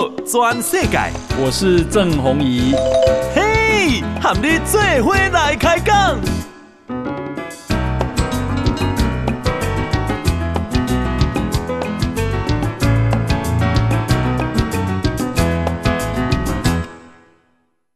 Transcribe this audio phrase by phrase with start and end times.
[0.00, 0.98] 报全世界，
[1.38, 2.74] 我是郑弘仪。
[3.34, 6.18] 嘿，和你做伙来开讲。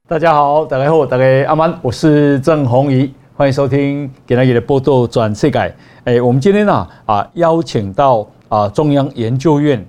[0.07, 5.75] 大家好，大家好，大家阿曼，我是郑弘仪，欢迎收听今天的报道全世界。
[6.05, 9.83] 哎，我们今天呢啊邀请到啊中央研究院。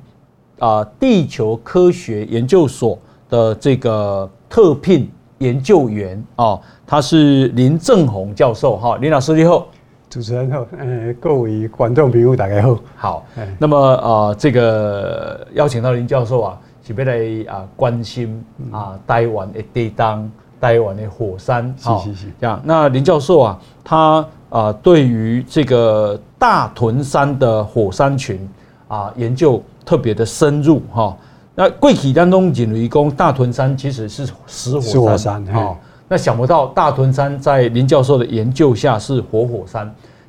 [0.59, 2.97] 啊，地球科学研究所
[3.29, 9.67] 的这个特聘研究员啊，他是林正宏教授哈，林老师你好，
[10.09, 13.25] 主持人好，呃，各位观众朋友大家好，好，
[13.59, 18.41] 那么啊，这个邀请到林教授啊，是要来啊关心
[18.71, 28.39] 啊台湾的地当，台湾的火山，是是是，这样，那林教授啊，他啊对于这个大屯山的火山群
[28.87, 29.61] 啊研究。
[29.85, 31.15] 特别的深入哈，
[31.53, 39.85] 那贵体当中仅雷公大屯山其实是死火山哈，那想不到大屯山在林教授的研究下是活火山，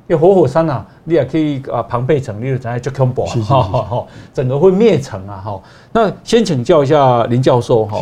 [0.07, 5.61] 因为活火山啊，你也可以啊庞贝城，你就在就恐怖哈哈，整个会灭城啊哈。
[5.91, 7.99] 那先请教一下林教授哈，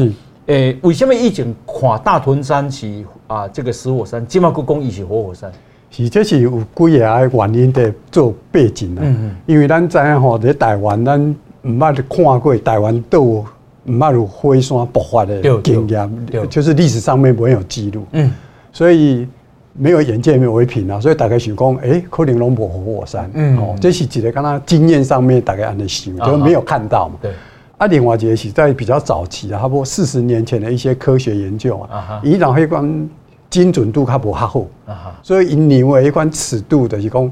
[0.47, 5.51] 诶，为什么以前看大屯山是啊这个死火山，今麦个讲伊是活火山？
[5.89, 8.99] 是，这是有几个原因的做背景啊。
[9.01, 11.35] 嗯嗯，因为咱知影吼，在台湾咱。
[11.65, 16.09] 唔捌看过台湾都唔捌有火山爆发的经验，
[16.49, 18.05] 就是历史上面没有记录。
[18.11, 18.31] 嗯，
[18.71, 19.27] 所以
[19.73, 20.99] 没有眼见没有为凭啊。
[20.99, 23.29] 所以大家想讲，诶，可能拢无活火山。
[23.33, 27.15] 嗯，哦，这是一个刚刚经验上面大概安尼想，就没有看到嘛。
[27.21, 27.31] 对。
[27.77, 33.09] 啊，另外一个是在比较早期啊，差不多四十年前的一些科学研究啊，伊那迄款
[33.49, 34.65] 精准度较无较好。
[34.85, 37.31] 啊，所以因认为一款尺度的是讲，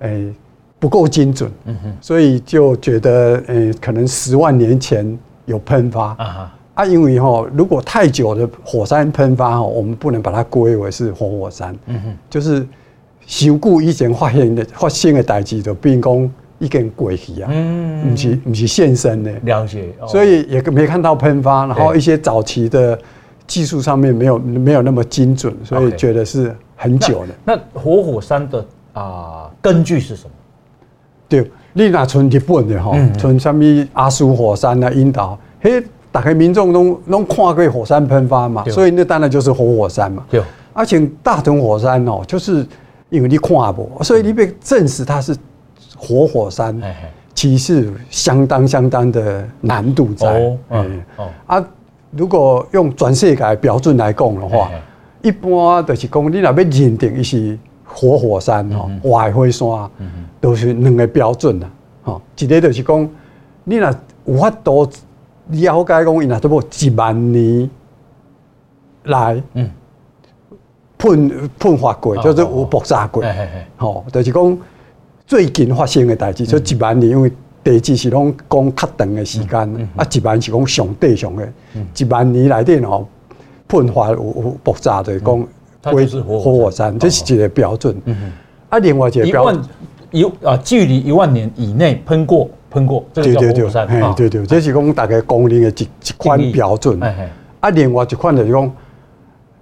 [0.00, 0.32] 诶。
[0.80, 6.14] 不够精准，嗯哼，所以就觉得，呃、欸，可能十万年前有喷发。
[6.14, 12.66] 啊啊，因为哈，如果太久的火山喷发哈，我们不能把它归为是活火山，嗯哼，就是
[13.26, 22.98] 修故以前发现的发现的代志就变成一件过去啊，嗯，不是不是现身的，了解，所以也没看到喷发，然后一些早期的
[23.46, 27.34] 技术上面没有没有那么精准，所以觉得是很久的。
[27.44, 28.64] 那活火山的
[28.94, 30.30] 啊根据是什么？
[31.30, 35.80] 对，你那从日本的吼，从什么阿苏火山啊、樱岛，嘿，
[36.10, 40.24] 大概民众都都看过火山喷发嘛，所以那当然就是活火山嘛。
[40.28, 40.42] 对，
[40.72, 42.66] 而且大屯火山哦，就是
[43.10, 45.36] 因为你看不，所以你被证实它是
[45.96, 46.76] 活火山，
[47.32, 50.26] 其实相当相当的难度在。
[50.70, 51.64] 嗯哦啊，
[52.10, 54.68] 如果用全世界标准来讲的话，
[55.22, 57.56] 一般就是讲你那要认定一些。
[57.92, 59.90] 活火山哦，活火山
[60.40, 61.70] 都是两个标准啦。
[62.02, 63.08] 吼，一个就是讲，
[63.64, 64.88] 你若有法度
[65.48, 67.68] 了解讲，伊若都无一万年
[69.04, 69.42] 来
[70.96, 73.22] 喷喷发过，就是有爆炸过。
[73.76, 74.58] 吼，就是讲
[75.26, 77.30] 最近发生的代志，就一万年，因为
[77.62, 81.52] 地质是拢讲较长的时间，啊，一万是讲上地上的，
[81.96, 83.06] 一万年来电吼
[83.68, 85.46] 喷发有有爆炸，就是讲。
[85.82, 87.96] 它就是活火山，这是一个标准。
[88.04, 88.32] 嗯哼，
[88.68, 89.62] 啊，另外一个标准，
[90.10, 93.86] 一啊，距离一万年以内喷过喷过，这个叫活火山。
[94.14, 97.00] 对对对，这是讲大概公认的一一款标准。
[97.60, 98.72] 啊，另外一款就是讲，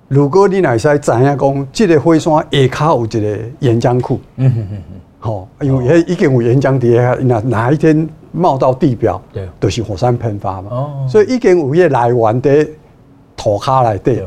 [0.08, 4.20] 如果你来在知影讲，这个火山下骹有一个岩浆库。
[4.36, 4.82] 嗯哼哼哼，
[5.20, 10.70] 好，因为已经有岩浆底下，哪哪一天冒到地表，对，都是火山喷发嘛。
[10.70, 12.66] 哦，所以已经有个来源在
[13.36, 14.26] 土卡来对。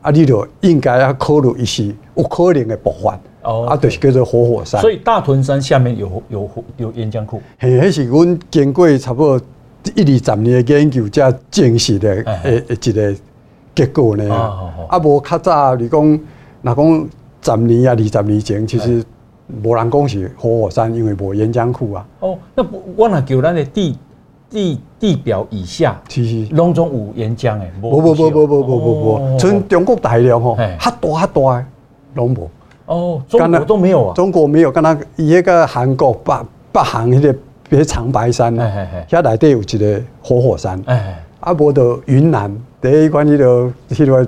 [0.00, 4.80] 啊，你就应该要考虑一些有可能的爆发哦，啊，就是叫做活火山。
[4.80, 9.40] 所以大屯山下面有有有岩浆库，嘿，迄是阮经过差不多
[9.94, 13.14] 一二十年的研究才证实的诶诶一个
[13.74, 14.34] 结果呢。
[14.88, 16.20] 啊，无较早你讲，
[16.62, 17.08] 若讲
[17.42, 19.04] 十年啊二十年前，其实
[19.62, 22.06] 无人讲是活火山，因为无岩浆库啊。
[22.20, 22.64] 哦，那
[22.96, 23.96] 我若叫咱的地。
[24.50, 31.64] 地地表以下，其实拢总有岩浆诶，不不不不不不不不，从中国大陆吼，较大较大诶，
[32.14, 32.50] 拢无。
[32.86, 34.14] 哦，中国都没有啊？
[34.14, 36.34] 中国没有，敢若伊迄个韩国北
[36.72, 37.34] 北韩迄个
[37.68, 38.56] 别长白山，
[39.08, 40.82] 遐内底有一个活火山。
[41.40, 44.26] 啊，无到云南第一关，迄个迄个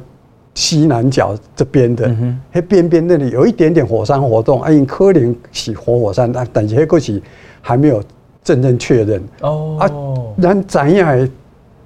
[0.55, 2.07] 西南角这边的，
[2.53, 7.23] 迄边边那里有一点点火山活动，啊，因可能是活火山，但但是迄个是
[7.63, 8.03] 还没有。
[8.43, 9.87] 真正确认哦啊，
[10.39, 11.29] 咱知影的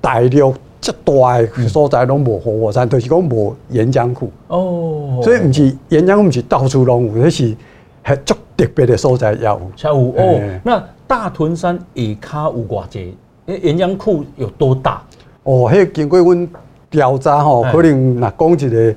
[0.01, 4.31] 大陆这大诶所在拢无活火山，就是讲无岩浆库。
[4.49, 7.57] 哦，所以毋是岩浆库，毋是到处拢有，那是
[8.03, 9.61] 很足特别的所在也有。
[9.77, 9.97] 才有。
[9.97, 13.17] 哦，那大屯山下骹有偌济？
[13.47, 15.03] 岩浆库有多大？
[15.43, 16.49] 哦，迄经过阮
[16.91, 18.95] 调查吼，可能若讲一个，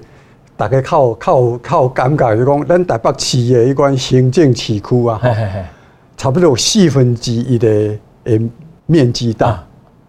[0.56, 5.22] 大家较较较感觉，就讲咱台北市的一关行政市区啊，
[6.18, 7.68] 差不多有四分之一的
[8.26, 8.42] 诶
[8.88, 9.64] 面积大。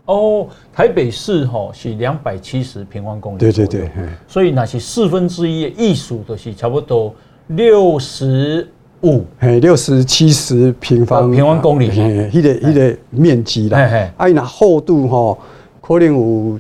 [0.06, 3.90] 哦，台北市吼是两百七十平方公里，对对对，
[4.26, 7.14] 所以那是四分之一，艺术都是差不多
[7.48, 8.66] 六十
[9.02, 13.78] 五，嘿，六十七十平方平方公里，嘿，迄个迄个面积啦，
[14.16, 15.38] 啊，伊那厚度吼，
[15.82, 16.58] 可能有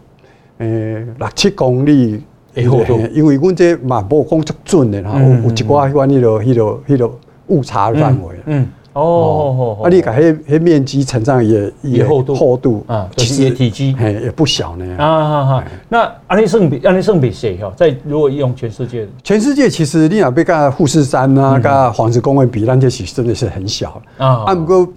[0.58, 2.22] 诶六七公里
[2.52, 8.68] 诶厚度，因为阮这嘛无讲足准的啦，有有一寡迄款迄落迄落迄落误差的范围，嗯。
[8.98, 13.94] 哦，啊，你讲迄迄面积成长也也厚度厚度啊，其实也体积。
[13.98, 14.84] 嘿也不小呢。
[14.98, 15.64] 啊哈哈。
[15.88, 17.72] 那安尼算比安尼算比谁哈？
[17.76, 24.02] 在如果用全世界，全世界其实你若要甲富士山啊、甲黄石公园比，咱这是真的是很小。
[24.16, 24.44] 啊。
[24.46, 24.88] 啊，不过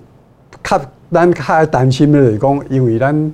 [0.63, 0.81] 较
[1.11, 3.33] 咱较担心的就是讲，因为咱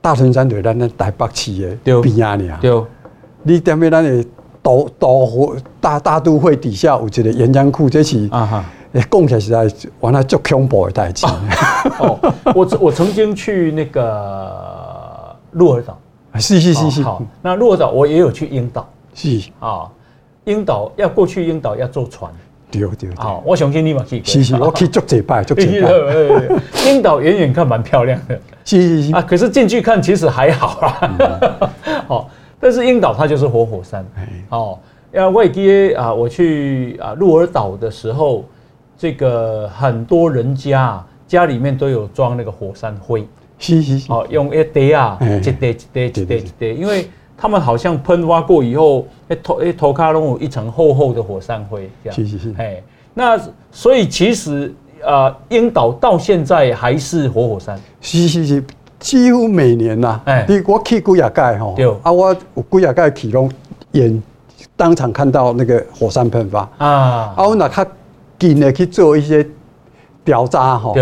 [0.00, 2.82] 大屯山对咱台北市的边啊呢，对，
[3.42, 4.24] 你踮在咱的
[4.62, 8.64] 都都大大都会底下有一个岩浆库，这是啊哈。
[9.02, 11.26] 讲起来实在完了就恐怖的代志。
[11.98, 12.18] 哦，
[12.54, 15.98] 我我曾经去那个鹿儿岛，
[16.34, 17.02] 是是是是。
[17.02, 19.88] 好，那鹿儿岛我也有去樱岛，是啊，
[20.44, 22.30] 鹰岛要过去樱岛要坐船，
[22.70, 23.10] 对对。
[23.16, 25.90] 好，我相信你嘛去过，是是，我去足几摆， 足几摆。
[26.90, 29.14] 樱岛远远看蛮漂亮的， 是是是。
[29.14, 31.70] 啊，可是进去看其实还好啦。
[32.06, 34.04] 好， 但是樱岛它就是活火山。
[34.50, 34.78] 哦，
[35.12, 38.44] 要外地啊，我去啊鹿儿岛的时候。
[38.98, 43.26] 这个很多人家家里面都有装那个火山灰，
[43.58, 52.82] 是是是，哦，用一堆啊，一堆一堆一堆一堆，因为他们好像喷发过以后，哎头哎头卡拢有一层厚厚的火山灰，这样，是是是，哎，
[53.12, 53.38] 那
[53.70, 58.64] 所以其实呃，英岛到现在还是活火山，是是是，
[58.98, 63.50] 几乎每年呐，哎，你我去几啊届吼，对，啊我有几啊届去拢
[63.92, 64.22] 眼
[64.74, 66.60] 当场看到那个火山喷发。
[66.78, 67.86] 啊，啊我那他。
[68.38, 69.46] 近的去做一些
[70.24, 70.94] 调查吼，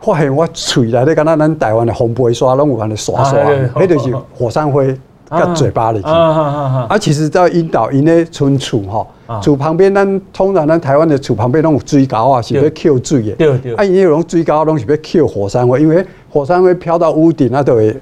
[0.00, 3.38] 发现我嘴内咧，敢若咱台湾的红背刷拢有安尼刷刷，
[3.74, 4.96] 迄就是火山灰
[5.28, 6.06] 甲嘴巴里去。
[6.06, 9.06] 啊，其实在引导因咧村厝吼，
[9.42, 13.32] 厝旁边咱通常咱台湾的厝旁边拢有水沟啊，是要扣水的。
[13.32, 13.74] 对对。
[13.74, 17.96] 啊，因有种水沟拢是要扣火山灰，因为火山灰飘到屋顶，啊，都会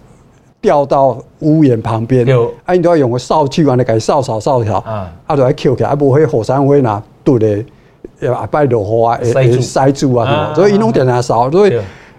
[0.61, 2.27] 掉到屋檐旁边。
[2.27, 2.35] 对。
[2.67, 4.79] 啊，因都要用个扫帚安尼，给扫扫扫扫。
[4.81, 5.11] 啊。
[5.27, 7.65] 啊，就来扣起来，啊，无迄火山灰呐，堵咧。
[8.21, 11.79] 也阿拜落雨啊，会会塞住啊，所以伊拢定定扫，所以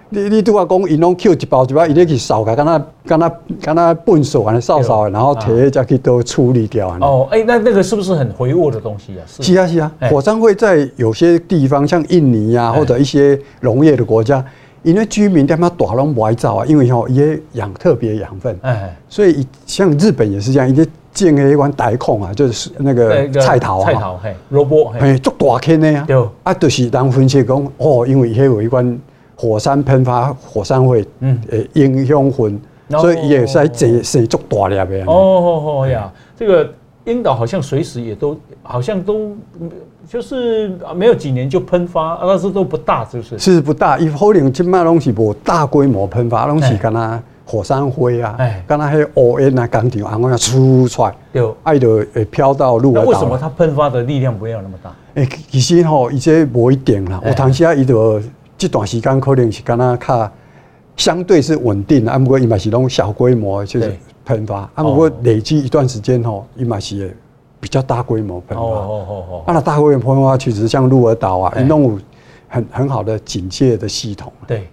[0.10, 3.32] 你你拄啊讲，伊拢捡一包一包，伊咧去扫个，敢若敢若
[3.62, 6.96] 敢若粪扫安尼扫扫，然后摕再去都处理掉。
[7.02, 9.22] 哦，哎，那那个是不是很肥沃的东西啊？
[9.28, 9.58] 是。
[9.58, 14.42] 啊是啊，火山会在有些地方，像印尼啊，或者一些农业的国家，
[14.84, 20.88] 因为居民他妈大拢不爱造啊，因为吼伊养特别养分，哎，所以像日本也是这样，伊。
[21.18, 26.06] 建个一款大孔啊，就是那个菜头啊，菜头嘿，萝卜嘿，足大坑的呀。
[26.08, 29.00] 对，啊，就是人分析讲，哦，因为迄有一款
[29.36, 35.06] 火山喷发，火山会嗯，诶，影响分，所以也是在生足大粒的。
[35.08, 36.72] 哦哦哦呀，这个
[37.06, 39.36] 鹰岛好像随时也都好像都
[40.08, 43.38] 就是没有几年就喷发，但是都不大，是不是？
[43.40, 47.22] 是不大，以后连金马东西无大规模喷发，东西干那。
[47.50, 53.10] 火山灰啊，哎，刚刚迄乌烟啊，钢铁啊，我要出出来，有爱的会飘到鹿儿岛。
[53.10, 54.94] 为什么它喷发的力量没有那么大？
[55.16, 57.22] 哎，其实吼，伊这无一定啦。
[57.26, 58.22] 有当时啊，伊就
[58.58, 60.30] 这段时间可能是干那较
[60.98, 63.96] 相对是稳定的，啊，不过伊嘛是拢小规模就是
[64.26, 67.16] 喷发，啊，不过累积一段时间吼，伊嘛是
[67.60, 68.64] 比较大规模喷发。
[68.64, 72.00] 哦哦哦那大规模喷发，其实像鹿儿岛啊，伊拢有
[72.48, 74.32] 很很好的警戒的系统。
[74.46, 74.68] 对。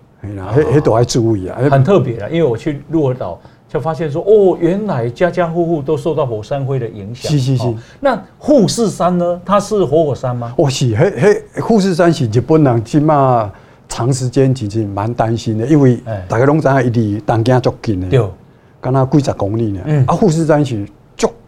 [0.55, 3.39] 很很多要注意啊，很特别啊，因为我去鹿儿岛
[3.69, 7.31] 就发现说，哦，原来家家户户都受到火山灰的影响。
[7.31, 7.75] 是是是。
[8.01, 9.39] 那富士山呢？
[9.45, 10.55] 它是活火山吗？
[10.57, 13.53] 哦，是，嘿嘿，富士山是日本人起码
[13.87, 18.27] 长时间其实蛮担心的，因为大家拢知影伊离东京足近的，对，
[18.81, 19.81] 刚那几十公里呢。
[19.85, 20.07] 嗯。
[20.07, 20.91] 啊，富士山是足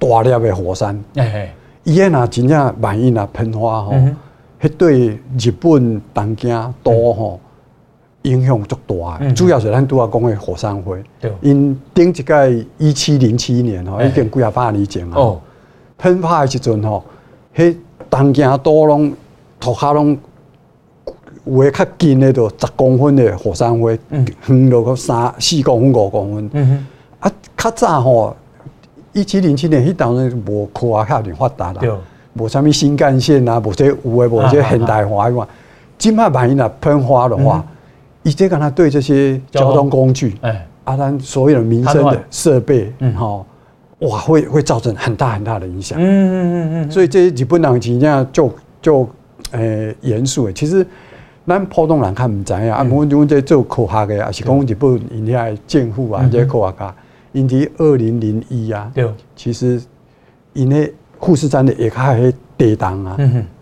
[0.08, 0.98] 大粒的火山。
[1.84, 3.94] 伊个若真正万一若喷发吼，
[4.60, 7.40] 迄对日本东京都吼。
[8.22, 11.00] 影响足大，主要是咱拄仔讲的火山灰。
[11.40, 15.36] 因顶一届一七零七年吼，已经几啊百年前啊，
[15.96, 17.04] 喷发的时阵吼，
[17.54, 17.76] 迄
[18.10, 19.14] 东京都拢
[19.60, 20.18] 涂骹拢
[21.44, 26.50] 有诶较近诶，着十公分的火山灰，远落个三四公分五公分。
[26.54, 26.86] 嗯哼，
[27.20, 28.36] 啊，较早吼，
[29.16, 31.80] 一七零七年迄当阵无科学遐尔发达啦，
[32.34, 35.48] 无啥物新干线啊，无这有诶，无这现代化诶嘛。
[35.96, 37.64] 今麦万一若喷发的话，
[38.24, 43.46] 伊这个他对这些交通工具，哎，啊，咱所有的民生的设备，嗯，好，
[44.00, 45.98] 哇，会会造成很大很大的影响。
[45.98, 46.90] 嗯嗯嗯嗯。
[46.90, 49.08] 所以这些日本人真正就就
[49.52, 50.52] 诶严肃诶。
[50.52, 50.86] 其实
[51.46, 56.94] 咱普通人看唔知啊，啊，我们在做科学嘅，也是讲日本因遐政府啊，这些科学家，
[57.36, 59.78] 因伫二零零一啊，对，其实
[60.54, 60.90] 因迄
[61.20, 63.14] 富士山的下骹迄地动啊，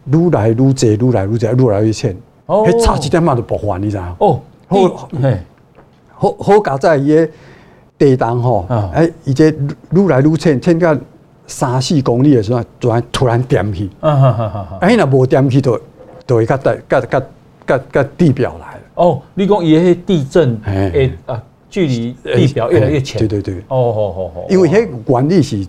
[0.06, 2.16] 愈来愈济，愈来愈济，愈来愈浅，
[2.46, 4.16] 迄差一点嘛就爆发，你知道？
[4.20, 4.78] 哦，好，
[6.16, 7.28] 好好搞在伊个
[7.98, 8.64] 地动吼，
[8.94, 9.48] 哎，伊这
[9.90, 10.96] 愈来愈浅，浅到
[11.48, 15.76] 三四公里的时候，突然突然点起，嗯哼哼哼，哎，那无点起就
[16.24, 17.22] 就会甲带甲甲
[17.66, 18.80] 甲甲地表来了。
[18.94, 21.42] 哦，你讲伊迄地震，诶啊，
[21.74, 23.18] 距离地表越来越浅。
[23.18, 23.58] 对对对。
[23.68, 24.46] 哦，好好好。
[24.48, 25.66] 因为迄原理是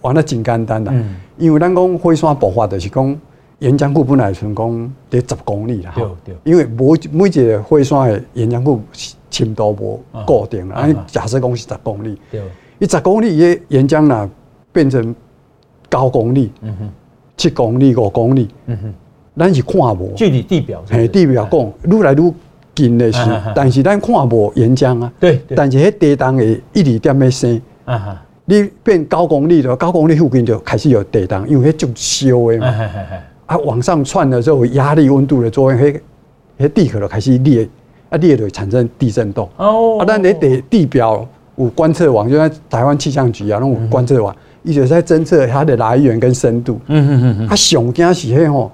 [0.00, 0.92] 玩得真简单的，
[1.36, 3.20] 因为咱讲火山爆发就是讲
[3.58, 5.92] 岩浆库本来成功得十公里啦。
[5.96, 6.34] 对对。
[6.44, 8.80] 因为每每一个火山的岩浆库。
[9.34, 12.38] 深度无固定啦，啊，假设讲是十公里，对
[12.78, 14.28] 伊十公里伊岩浆啦
[14.70, 15.16] 变成
[15.88, 16.52] 九公里，
[17.34, 18.94] 七公里、五公里，嗯哼
[19.34, 22.34] 咱是看无距离地表，嘿，地表讲愈来愈
[22.74, 23.20] 近的是，
[23.54, 27.60] 但是咱看无岩浆啊，对，但是迄地动会一直点咩生，
[28.44, 32.74] 你变九公里了，九公里附近就开始有地动，因为迄种烧的嘛，
[33.46, 36.00] 啊，往上窜的时候压力温度的作用，迄
[36.58, 37.68] 迄地壳就开始裂。
[38.10, 39.48] 啊，裂就会产生地震动。
[39.56, 39.96] 哦。
[39.98, 41.26] 啊，但你地地表
[41.56, 46.78] 有观测网，就像台湾气象局啊，那种观测网，伊就在侦测它的来源跟深度。
[46.88, 47.48] 嗯嗯嗯嗯。
[47.48, 48.70] 啊，上惊是迄吼，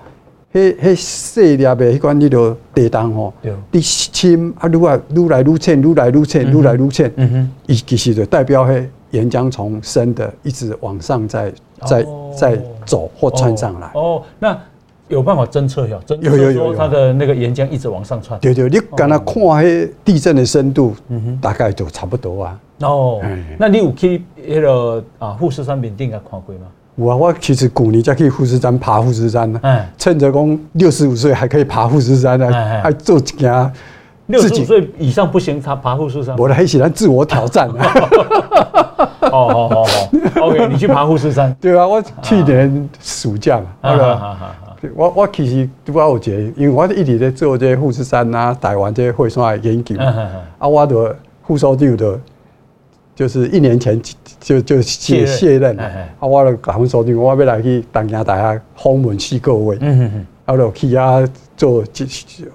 [0.52, 3.34] 迄迄细粒的迄款迄个地动吼，
[3.70, 7.12] 你深啊，愈来愈来愈浅，愈来愈浅，愈来愈浅。
[7.16, 7.52] 嗯哼。
[7.66, 11.52] 伊其实就代表迄岩浆从深的一直往上在
[11.86, 13.90] 在在走或窜上来。
[13.94, 14.58] 哦，那。
[15.08, 15.98] 有办法侦测呀？
[16.20, 18.38] 有有有，它的那个岩浆一直往上窜。
[18.40, 22.60] 对对，你刚才看迄地震的深度，嗯哼大概就差不多啊。
[22.80, 23.18] 哦，
[23.58, 26.66] 那你有去迄个啊富士山面顶啊看过吗？
[26.98, 29.60] 有啊，我其实去年才去富士山爬富士山呢。
[29.62, 32.52] 哎，趁着讲六十五岁还可以爬富士山呢，
[32.82, 33.72] 还做一件。
[34.26, 36.36] 六十五岁以上不行，他爬富士山。
[36.36, 37.68] 我的很喜欢自我挑战。
[39.20, 41.54] 哦哦哦哦，OK，你去爬富士山。
[41.60, 44.36] 对啊，我去年暑假嘛。
[44.94, 49.96] 我我其实拄好有一个，因为我一直在做这富士山啊、台湾这火山的研究，
[50.58, 52.20] 啊，我的副所长的，
[53.18, 54.00] 就是一年前
[54.38, 55.84] 就就卸卸任，啊，
[56.20, 59.76] 我就甲阮所长，我要来去东京大学访问四个位，
[60.44, 61.82] 啊，就去啊做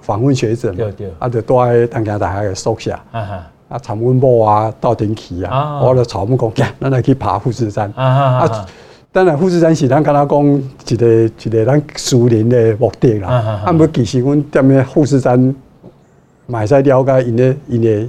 [0.00, 0.74] 访问学者，
[1.18, 8.02] 啊，就住喺东京大学的宿舍，啊啊，参温某啊到顶去啊，我就草木讲，咱来去爬富士山，啊
[8.38, 8.66] 啊。
[9.12, 13.28] 当然，富士山是咱跟他讲一个一个咱私人的目的啦。
[13.66, 15.54] 啊，不，其实阮踮咧富士山，
[16.46, 18.08] 买使了解因咧因咧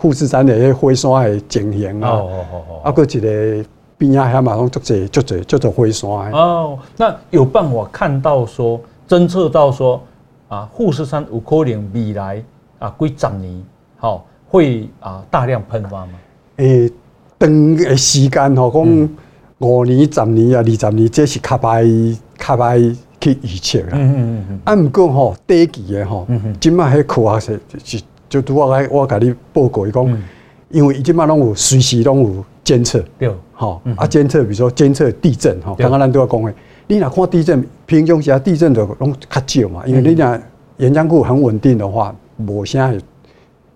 [0.00, 2.10] 富士山的迄火山的情形啊。
[2.10, 6.32] 哦哦哦啊，佮一个边仔遐嘛拢足侪足侪足侪火山。
[6.32, 10.00] 哦，那有办法看到说侦测到说
[10.48, 12.42] 啊，富士山有可能未来
[12.78, 13.62] 啊几十年
[13.96, 16.12] 好会啊大量喷发吗？
[16.56, 16.92] 诶、欸，
[17.38, 18.82] 长的时间吼讲。
[18.84, 19.16] 嗯
[19.58, 23.92] 五年、十年啊，二十年，这是较歹、较歹去预测啦。
[23.92, 24.60] 嗯嗯嗯。
[24.64, 26.26] 啊，毋过吼，短期的吼，
[26.60, 30.22] 即马迄科学是就拄我来我甲你报告伊讲，
[30.70, 33.02] 因为伊即马拢有随时拢有监测。
[33.18, 33.30] 对。
[33.58, 36.54] 吼，啊，监测比如说监测地震吼，刚刚咱都要讲诶，
[36.88, 40.38] 你若看地震，平常时啊地震就拢较少嘛，因为你若
[40.76, 42.92] 岩浆库很稳定的话，无啥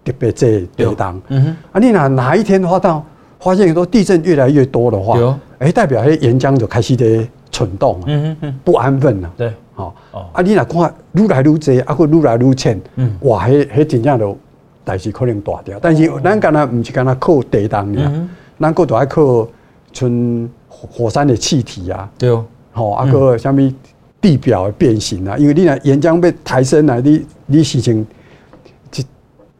[0.04, 1.22] 特别这地动。
[1.28, 1.56] 嗯哼。
[1.72, 3.02] 啊，你若哪一天发到
[3.38, 5.18] 发现说地震越来越多的话，
[5.60, 9.32] 哎，代表迄岩浆就开始在蠢动，嗯嗯不安分了。
[9.34, 9.50] 对，
[9.80, 14.36] 好，啊，你若看愈来愈济，啊，佫愈来愈浅，嗯，哇，迄迄真正就
[14.84, 15.78] 代志可能大条。
[15.80, 19.48] 但是咱干那毋是干那靠地动尔，咱佫都爱靠
[19.92, 23.72] 像火山的气体啊，对哦，好，啊，佫啥物
[24.20, 28.06] 地表的变形啊，因为你若岩浆被抬升来，你你事情，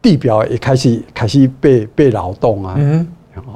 [0.01, 3.07] 地表也开始开始被被劳动啊，嗯，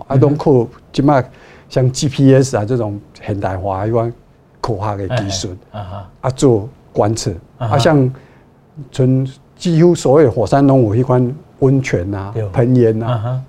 [0.08, 1.24] 啊，拢靠即马。
[1.68, 4.14] 像 GPS 啊这种现代化一款
[4.66, 7.32] 科学的技术啊，做观测。
[7.58, 8.12] 啊，像
[8.92, 13.42] 从几乎所有火山拢有一款温泉啊、喷烟啊，啊，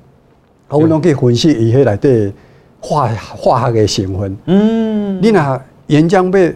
[0.68, 2.32] 我们拢可以分析伊迄内底
[2.80, 4.36] 化化学的成分。
[4.44, 6.54] 嗯，你若岩浆被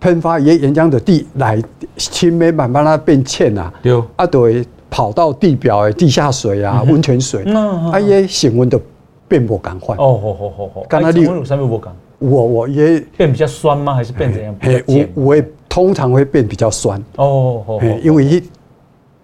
[0.00, 1.62] 喷发，伊岩浆的地来
[1.96, 8.80] 轻慢慢慢它变浅啊，对，啊，就会跑到地表的地下水啊、温泉水，啊，伊成分都。
[9.28, 10.82] 变不赶快哦，好好好好。
[10.88, 11.94] 刚才你有什么不赶？
[12.18, 13.94] 我我也变比较酸吗？
[13.94, 14.54] 还是变怎样？
[14.60, 14.84] 嘿，
[15.14, 17.02] 我我也通常会变比较酸。
[17.16, 18.42] 哦，因为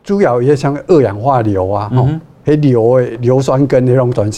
[0.03, 1.91] 主要一些像二氧化硫啊，
[2.45, 4.31] 迄硫的硫酸根那种转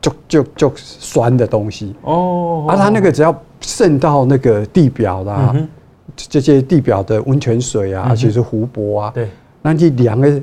[0.00, 1.94] 就就就酸的东西。
[2.02, 5.68] 哦，而、啊、它那个只要渗到那个地表啦，嗯、
[6.16, 9.28] 这些地表的温泉水啊，而且、是湖泊啊，对，
[9.60, 10.40] 那你两个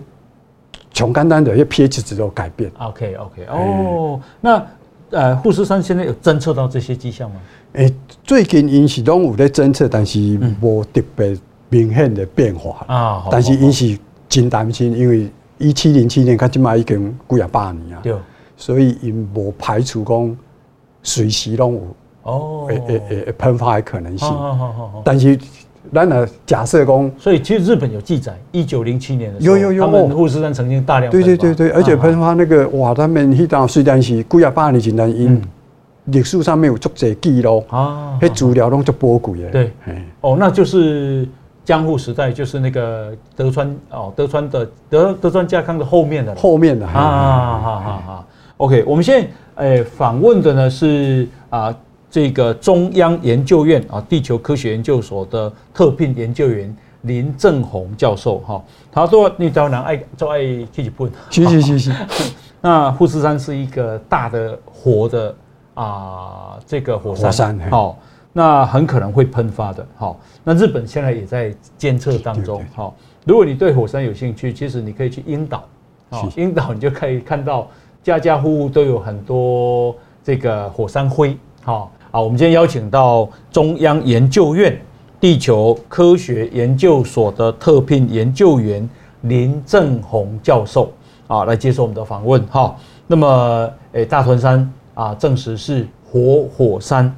[0.91, 2.71] 穷干单的，一 pH 值都改变。
[2.79, 4.65] OK OK，哦，嗯、那
[5.11, 7.37] 呃富士山现在有侦测到这些迹象吗？
[7.73, 10.19] 诶、欸，最近因是拢有在侦测，但是
[10.61, 11.37] 无特别
[11.69, 13.27] 明显的变化啊。
[13.31, 13.97] 但是因是
[14.27, 18.13] 真担心，因为一七零七年到即嘛已经几啊百年啊，对
[18.57, 20.37] 所以因无排除讲
[21.03, 21.81] 随时拢有
[22.23, 24.27] 哦，诶诶诶喷发的可能性。
[25.03, 25.37] 但是
[25.93, 31.11] 咱呢假设讲，所以其实日本有记载，一九零七年的时候，有有有，他们富士山曾经大量。
[31.11, 35.41] 对对对对，而且喷发那个哇，他们迄当虽然是几啊百年前，但因。
[36.05, 39.49] 历史上面有足侪记录啊，迄资料拢足宝贵的。
[39.51, 39.71] 对，
[40.21, 41.27] 哦，那就是
[41.63, 49.27] 江户时代，就是那个德川哦，德川的德德川家康的后面的后面的啊，好好好，OK，我们现在
[49.63, 51.75] 诶访问的呢是啊
[52.09, 60.39] 这个中央研究院啊地球科学研究所的特聘研究员林正宏教授哈，他说你找人爱就爱
[60.71, 61.93] 去日本，是是是是，
[62.61, 65.35] 那富士山是一个大的活的。
[65.75, 67.97] 啊，这个火山，好，
[68.33, 69.87] 那很可能会喷发的。
[69.95, 72.61] 好，那日本现在也在监测当中。
[72.75, 72.93] 好，
[73.25, 75.63] 如果你对火山有兴趣，其实你可以去樱岛。
[76.09, 77.65] 好，樱岛你就可以看到
[78.03, 81.37] 家家户户都有很多这个火山灰。
[81.63, 84.79] 好，啊，我们今天邀请到中央研究院
[85.19, 88.87] 地球科学研究所的特聘研究员
[89.21, 90.91] 林正宏教授
[91.27, 92.45] 啊，来接受我们的访问。
[92.47, 92.75] 哈，
[93.07, 94.71] 那么诶，大屯山。
[94.95, 97.15] 啊，证实是活火山。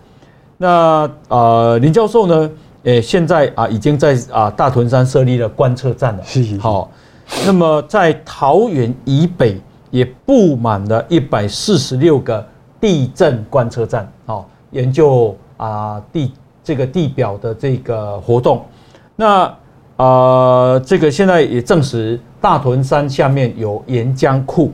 [0.56, 2.52] 那呃，林教授呢？
[2.84, 6.24] 诶，现在啊，已经在啊大屯山设立了观测站了。
[6.24, 6.62] 是是是。
[6.62, 6.92] 好，
[7.44, 12.46] 那么在桃园以北也布满了一百四十六个
[12.80, 14.08] 地震观测站。
[14.28, 18.66] 好，研究啊地这个地表的这个活动。
[19.16, 19.54] 那
[19.98, 24.72] 呃，这个现在也证实大屯山下面有岩浆库。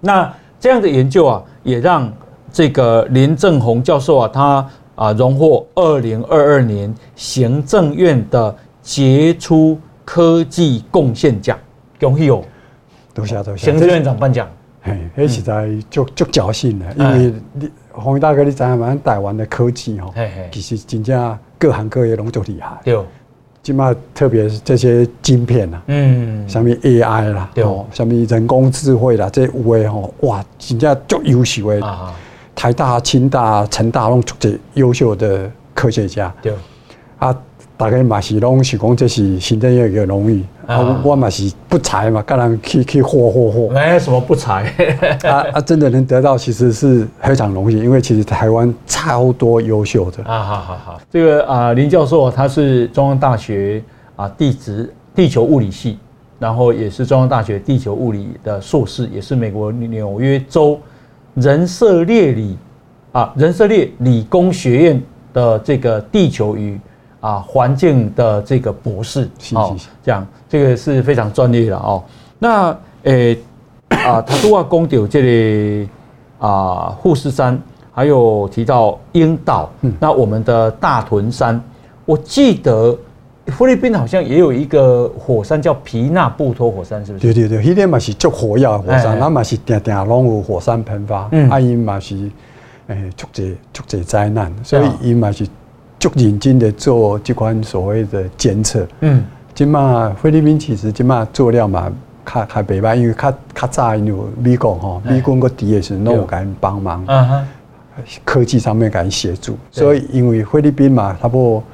[0.00, 1.42] 那这样的研究啊。
[1.64, 2.10] 也让
[2.50, 11.58] 这个林正宏教授啊，他啊荣获二零二二年行政院的杰出科技贡献奖，
[12.00, 12.42] 恭喜哦！
[13.12, 14.48] 多谢多谢，行政院长颁奖，
[14.80, 18.96] 嘿，那实在足足侥幸的，因为你宏毅大哥，你知道吗？
[19.04, 20.12] 台湾的科技哦，
[20.50, 22.78] 其实真正各行各业拢足厉害。
[22.84, 22.98] 对。
[23.60, 31.80] 起码特别是这些晶片啊，嗯，什么 AI 啦，哦，什么人工智慧啦，这有诶吼，哇，真正足优秀诶，
[32.54, 36.54] 台大、清大、成大拢出这优秀的科学家，对，
[37.18, 37.36] 啊，
[37.78, 44.64] 大概嘛是拢是讲这是行政院一个荣誉，啊，我嘛是不才嘛，跟人去去霍霍霍，没什么不才，
[45.22, 51.00] 啊啊，真的能得到其实是非常荣幸，因为其实台湾超多优秀的，啊，好好好。
[51.08, 53.80] 这个啊，林教授他是中央大学
[54.16, 55.98] 啊地质地球物理系，
[56.40, 60.80] 然后也是中央大学地球物理的硕士，也是美国纽约州
[61.36, 62.58] rensselaer rensselaer rensselaer 理
[63.12, 66.76] 啊 rensselaer rensselaer 理理工学院的这个地球与
[67.20, 72.02] 啊环境的这个博士，好，这样这个是非常专业的哦。
[72.38, 73.38] 那诶
[73.88, 75.88] 啊，他都要攻掉这里
[76.38, 77.60] 啊富士山。
[77.90, 81.60] 还有提到樱岛，那我们的大屯山，
[82.04, 82.96] 我记得
[83.46, 87.24] 菲律宾好像也有一个火山叫皮纳布托火山，是不是？
[87.24, 92.30] 对对对，那边嘛是足火药火山，那嘛是定定拢有火山喷发，嗯啊因嘛是
[92.86, 95.44] 诶足侪足侪灾难，所以因嘛是
[95.98, 98.86] 足认真的做这款所谓的监测。
[99.00, 101.92] 嗯，今嘛菲律宾其实今嘛做了嘛，
[102.24, 107.04] 较较袂歹，因为较较早因为美国吼，美国个底也是拢有甲因帮忙。
[108.24, 111.64] 科技上面敢协助，所以因为菲律宾嘛，差不多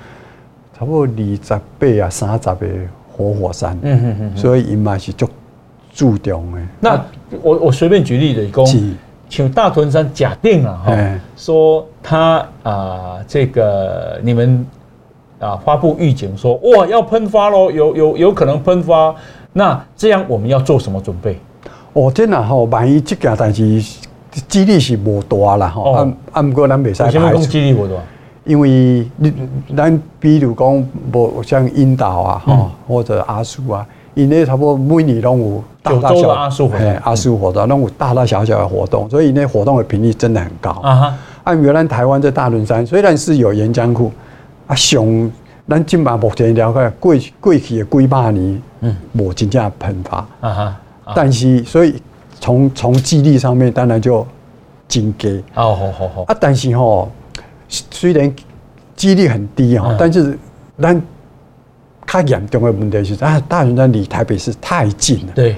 [0.78, 2.66] 差不多二十倍啊，三十个
[3.12, 5.28] 活火山，嗯嗯嗯，所以伊嘛是足
[5.92, 6.58] 注重的。
[6.80, 7.04] 那
[7.42, 8.64] 我我随便举例的讲，
[9.34, 14.64] 请大屯山假定了哈，说他啊这个你们
[15.40, 19.12] 啊发布预警说哇要喷发喽，有有有可能喷发，
[19.52, 21.36] 那这样我们要做什么准备？
[21.94, 23.82] 哦，真的哈，万一这件代志。
[24.48, 27.18] 几率是无大啦，吼，啊啊，不过咱袂使排除。
[27.18, 27.94] 为什么讲几率无大？
[28.44, 29.32] 因为你
[29.76, 40.70] 咱比如讲，无像樱岛啊，吼，或者阿苏啊，因为差不多每年拢有大大小小阿苏活动，阿叔活动拢有大大小小的活动，所以那活动的频率真的很高。
[40.70, 44.10] 啊哈，按原来台湾这大屯山虽然是有岩浆库，
[44.66, 45.32] 啊，上
[45.68, 50.18] 咱今嘛目前了解过过去的几百年，嗯，无真正喷发。
[50.40, 50.76] 啊哈。
[51.14, 52.00] 但是所以
[52.40, 54.26] 从从基地上面当然就
[54.88, 56.22] 紧给哦，好好好。
[56.22, 57.10] 啊，但是吼，
[57.68, 58.34] 虽然
[58.96, 60.38] 几率很低哈，但是
[60.80, 61.02] 但
[62.14, 65.32] 它严重的问题是啊，大屯山离台北市太近了。
[65.34, 65.56] 对，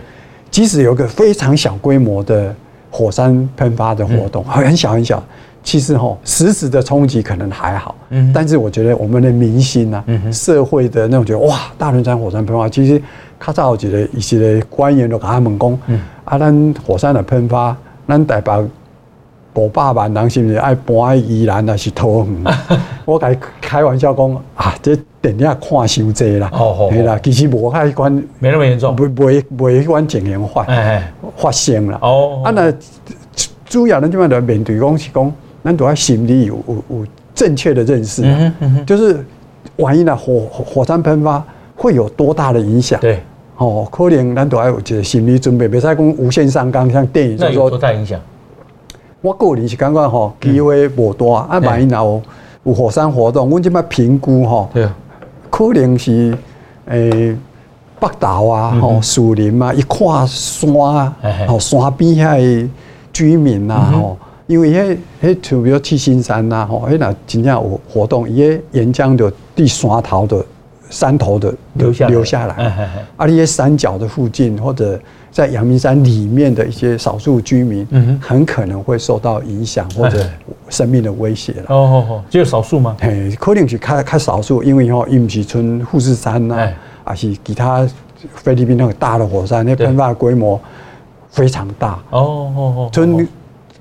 [0.51, 2.55] 即使有个非常小规模的
[2.91, 5.23] 火山喷发的活动，很小很小。
[5.63, 13.03] 其实吼，实质的冲击可能还好，嗯，但是我觉得我们的民心啊，嗯，社会的那种觉得哇，大屯山火山喷发，其实
[13.39, 17.77] 较早有一个一些官员都跟他们讲，嗯，啊，咱火山的喷发，
[18.09, 18.51] 咱台北
[19.57, 20.57] 五百万人是不是？
[20.57, 22.45] 爱搬去宜兰还是桃园？
[23.05, 32.73] 我跟开玩笑讲啊，这电影看伤济啦，哦哦，啦，其实无太关，没那么严重，不不会不会关情形发，哎发生啦，哦，啊那
[33.67, 35.33] 主要呢就要面对讲是讲。
[35.65, 38.23] 咱都要心理有有有正确的认识，
[38.87, 39.19] 就是
[39.79, 43.01] 万一呢火火山喷发会有多大的影响？
[43.01, 43.21] 对，
[43.57, 48.21] 哦，可能咱都要有一个心理准备，别再讲无限上纲，像电影说说多大影响？
[49.21, 52.23] 我个人是感觉吼，机会无大，啊，万一有
[52.65, 54.69] 有火山活动，阮即摆评估吼，
[55.51, 56.37] 可能是
[56.87, 57.37] 诶
[57.99, 61.17] 北岛啊，吼树林啊，一跨山啊，
[61.49, 62.69] 吼山边遐
[63.13, 64.17] 居民啊，吼。
[64.47, 70.45] 因为迄迄就比如七星山呐，吼，迄那真正有活动，伊个岩浆的地山头的
[70.91, 72.55] 山头的留下留下来，
[73.17, 74.99] 啊，那些山脚的附近或者
[75.31, 80.25] 在阳明山里面的一些少数居民，嗯，很可能会受到影响或者
[80.69, 81.65] 生命的威胁了。
[81.69, 82.97] 哦哦哦，只有少数吗？
[83.01, 86.69] 嘿，可能是较较少数，因为吼，伊毋是村富士山呐，
[87.05, 87.87] 还是其他
[88.35, 90.59] 菲律宾那个大的火山，那喷发规模
[91.31, 91.99] 非常大。
[92.11, 93.27] 哦哦哦，从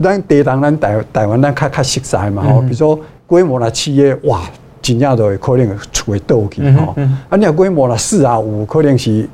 [0.02, 4.42] 咱地当咱台台湾咱较较熟悉嘛吼，比如说规模若七个哇，
[4.86, 6.96] 真正都会可能厝会倒去吼。
[7.30, 9.28] 啊，你若规模啦四啊五，可能是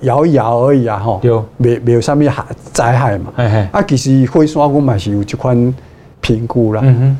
[0.00, 1.18] 摇一摇而已啊吼。
[1.20, 3.32] 对，没没有啥物害灾害嘛。
[3.72, 5.74] 啊，其实火山我嘛是有这款
[6.20, 6.80] 评估啦。
[6.84, 7.18] 嗯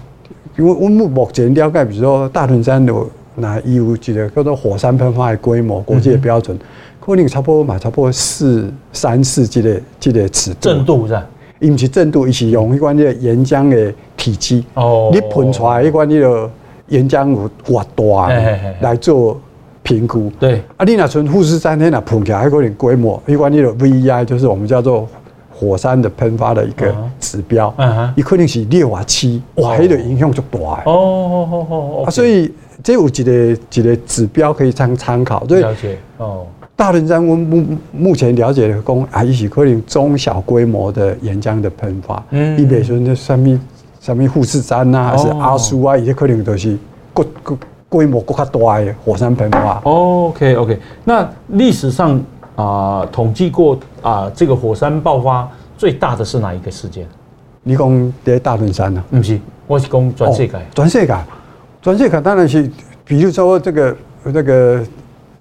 [0.59, 6.59] 因为我们目前了解，比如说大屯山有那有一个叫做火山喷发的规模，国际的标准，
[6.99, 10.61] 可能差不多嘛，差不多四三四这个这个尺度。
[10.61, 11.27] 震度是吧？
[11.61, 16.51] 伊毋是震度，伊是用迄款个岩浆的体积，哦，你喷出来迄款迄个
[16.89, 18.33] 岩浆有偌大
[18.81, 19.41] 来做
[19.83, 20.31] 评估。
[20.39, 25.09] 对，啊，你若从富士山那若喷起来，迄个规模，迄款迄个 VEI 就是我们叫做
[25.51, 30.59] 火山的喷发的一个指标，嗯伊可能是六啊七，哇，迄个影响就大。
[30.59, 33.33] 哦哦哦哦，啊，所以这有一个
[33.73, 35.41] 一个指标可以参参考。
[35.45, 36.47] 了解，哦。
[36.79, 42.23] 大屯山，我目目前了解的讲，啊，伊是可能中小规模的岩浆的喷发。
[42.33, 43.59] 嗯，伊比如说那什么
[44.07, 46.79] 什么富士山呐，还是阿苏啊，伊些可能都是
[47.13, 47.57] 规规
[47.89, 49.81] 规模更加大的火山喷发。
[49.83, 52.17] OK OK，那历史上
[52.55, 57.05] 啊、呃、统计过啊、呃，这个火山爆发最大的是哪一个事件？
[57.65, 59.03] 你讲在大屯山呢？
[59.11, 60.53] 不是，我是讲全世界。
[60.73, 61.17] 全世界，
[61.83, 62.71] 全世界当然是，
[63.05, 63.97] 比如说这个
[64.33, 64.85] 这个。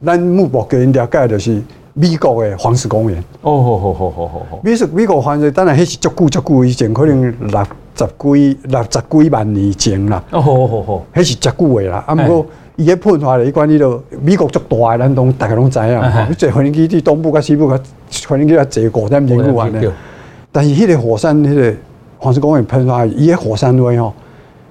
[0.04, 1.60] 咱目前了解的是
[1.94, 3.24] 美国的黄石公园。
[3.42, 4.60] 哦，好好好好好好。
[4.62, 7.66] 美是美国黄石，当然迄是足久足久以前，可能六
[7.96, 10.24] 十几六十几万年前啦。
[10.32, 12.04] 哦，好好好，迄是足久诶啦。
[12.08, 16.02] 啊，毋过伊迄喷发咧，伊关于到美国足大诶，咱拢大家拢知影。
[16.30, 17.80] 你坐飞机去东部甲西部甲
[18.10, 19.92] 飞机啊，坐过点点完咧。
[20.52, 21.74] 但是迄个火山，迄个
[22.18, 24.14] 黄石公园喷发，伊个火山灰吼，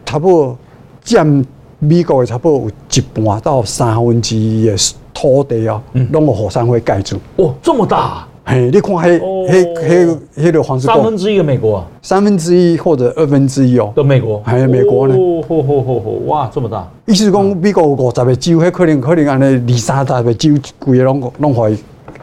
[0.05, 0.59] 差不多
[1.03, 1.45] 占
[1.79, 4.95] 美国诶差不多有一半到三分之一诶。
[5.17, 7.17] 土地哦，拢有火山灰盖住。
[7.37, 8.27] 哦，这么大！
[8.47, 15.15] 嘿，你看，迄、迄、迄、迄个黄石公园，三分之一的美国啊，三分之一或者二分之一哦，都美国，还有美国呢。
[15.15, 16.87] 哦，吼吼吼吼，哇，这么大！
[17.07, 21.75] 意思讲，美国五十个州，迄可能可能安尼二三十个州，规个拢拢会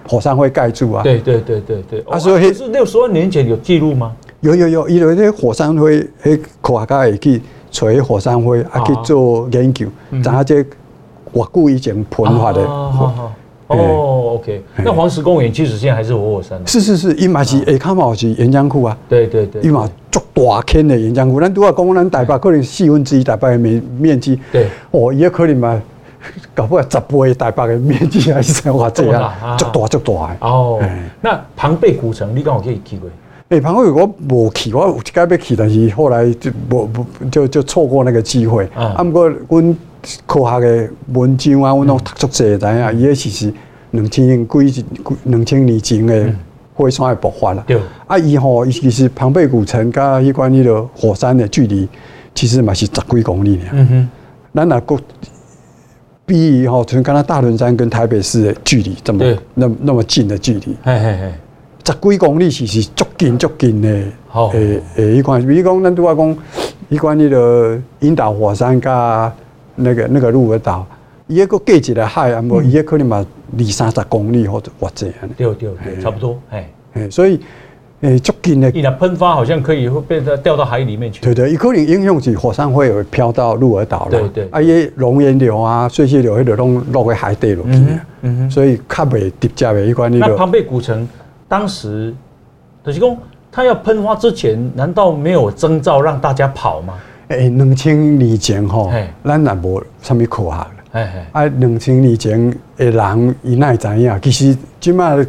[0.08, 1.02] 火山灰盖住啊。
[1.02, 2.04] 对对对对对。
[2.08, 4.12] 啊，所以是六十万年前有记录吗？
[4.42, 9.88] 有有有，因为那火山灰，迄科学家会去锤火山灰，啊去做研究，
[10.24, 10.64] 然后这。
[11.34, 12.60] 我故意讲喷发的。
[13.78, 14.62] 哦，OK。
[14.84, 16.62] 那黄石公园其实现在还是活火山。
[16.66, 18.98] 是是是，伊嘛是下卡嘛是岩浆库啊。
[19.08, 19.62] 对对对。
[19.62, 24.40] 伊嘛足大坑的岩浆库，咱都要讲咱台北可能四分之一台北的面面积。
[24.52, 24.68] 对。
[24.92, 25.82] 哦，也可能嘛，
[26.54, 30.36] 搞不好十倍台北的面积还是像我这样，足大足大。
[30.42, 30.82] 哦。
[31.22, 33.10] 那庞贝古城，你刚好可以去过。
[33.50, 38.68] 诶，庞贝我无去，我有一摆要去，但是后来就无无就就错过那个机会。
[38.76, 39.04] 啊。
[39.04, 39.78] 不过阮。
[40.26, 43.54] 科学的文章啊，我拢读足济，知影伊个是是
[43.92, 44.86] 两千几
[45.26, 46.34] 两千年前的
[46.74, 47.64] 火山的爆发啦。
[47.68, 47.80] 对。
[48.08, 51.88] 啊，伊吼，伊其实庞贝古城甲迄关迄个火山的距离，
[52.34, 53.70] 其实嘛是十几公里尔。
[53.74, 54.10] 嗯哼。
[54.54, 54.98] 咱若个
[56.26, 60.76] 比吼，像刚刚大屯山跟台北市的距离这么那那么近的距离。
[60.84, 61.34] 嘿嘿嘿。
[61.86, 64.04] 十几公里是是足近足近的。
[64.28, 66.38] 好，诶诶，一款比如讲，咱拄仔讲，
[66.90, 69.34] 一款迄个引导火山加
[69.82, 70.86] 那个那个鹿儿岛，
[71.28, 73.26] 伊个隔一个海，啊无伊个可能嘛
[73.58, 75.08] 二三十公里或者或者。
[75.36, 76.40] 对对对，差不多。
[76.50, 77.40] 哎哎，所以。
[78.02, 81.22] 诶，足近的，你的喷发好像可以会变得掉到海里面去。
[81.22, 84.10] 对对，有可能影响是火山灰会飘到鹿儿岛啦。
[84.10, 87.80] 对对，啊，伊熔岩流啊、碎屑流，迄个拢落去海底落去。
[88.22, 90.12] 嗯哼，所以较袂直接的一关。
[90.18, 91.08] 那庞贝古城
[91.48, 92.12] 当时，
[92.84, 93.16] 就是讲，
[93.52, 96.96] 它要喷发之前，难道没有征兆让大家跑吗？
[97.32, 98.92] 诶，两千年前吼，
[99.24, 100.68] 咱也无啥物科学了。
[100.92, 101.02] 哎
[101.34, 104.20] 哎，啊，两千年前诶人伊哪会知影？
[104.22, 105.26] 其实即卖。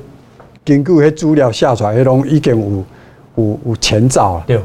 [0.65, 2.85] 根据迄资料写出来，迄拢已经有
[3.35, 4.45] 有有前兆啊。
[4.47, 4.61] 对，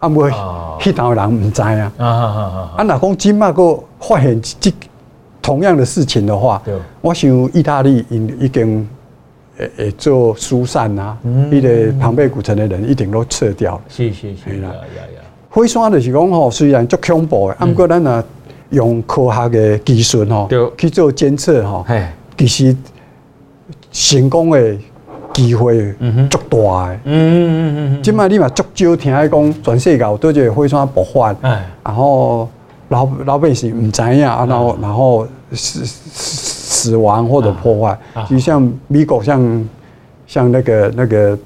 [0.00, 0.28] 啊，无
[0.80, 1.92] 迄头人毋知啊。
[1.98, 2.74] 啊啊啊！
[2.78, 4.74] 啊，若讲即卖个发现即
[5.40, 8.88] 同样的事情的话，对我想意大利因已经
[9.58, 11.16] 诶诶做疏散啊，
[11.52, 13.82] 伊个庞贝古城的人一定都撤掉了。
[13.88, 14.72] 是是是啦，
[15.50, 18.24] 火山就是讲吼，虽然足恐怖的，啊，毋过咱啊
[18.70, 21.84] 用科学的技术吼，去做监测吼，
[22.38, 22.74] 其实
[23.92, 24.76] 成功的。
[25.32, 25.94] 机会
[26.28, 31.32] 足大诶，嗯嗯嗯嗯，即摆你嘛足少听讲全世界都一个火山爆发，
[31.84, 32.48] 然后
[32.88, 39.68] 老老百姓唔知影，然后然后死死亡或者破坏，就像美国像
[40.26, 41.38] 像那个那个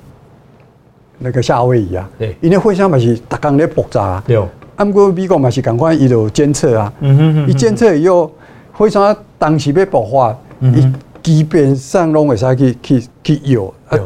[1.18, 4.37] 那个夏威夷啊，对，因为火山嘛是逐工咧爆炸，对，
[4.77, 8.31] 啊，毋过美国嘛是共款伊就监测啊，嗯哼，伊监测以后
[8.72, 10.94] 火山当时要爆发，嗯。
[11.24, 13.96] 基本上拢会使去去去有啊，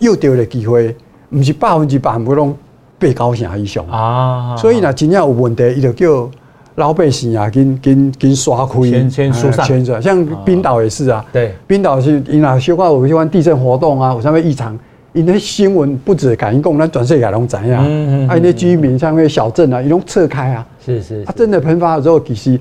[0.00, 0.92] 摇着的机会，
[1.30, 2.52] 毋是百分之百，不拢
[2.98, 3.86] 八九成以上。
[3.86, 4.56] 啊。
[4.56, 6.28] 所以若真正有问题，伊就叫
[6.74, 14.76] 老百姓啊，紧紧紧刷开，先先疏散，先疏像冰岛也是啊，对，冰岛是因若小可有喜欢地震活动啊，有啥物异常，
[15.12, 17.74] 因那新闻不止敢讲，咱全世界拢知影。
[17.74, 18.28] 嗯嗯。
[18.28, 20.66] 啊，那居民像那小镇啊，伊拢撤开啊。
[20.84, 21.22] 是是。
[21.26, 22.60] 啊，真的喷发的时候，其实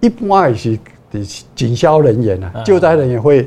[0.00, 0.78] 一般也是。
[1.54, 3.46] 警消人员啊，救灾人员会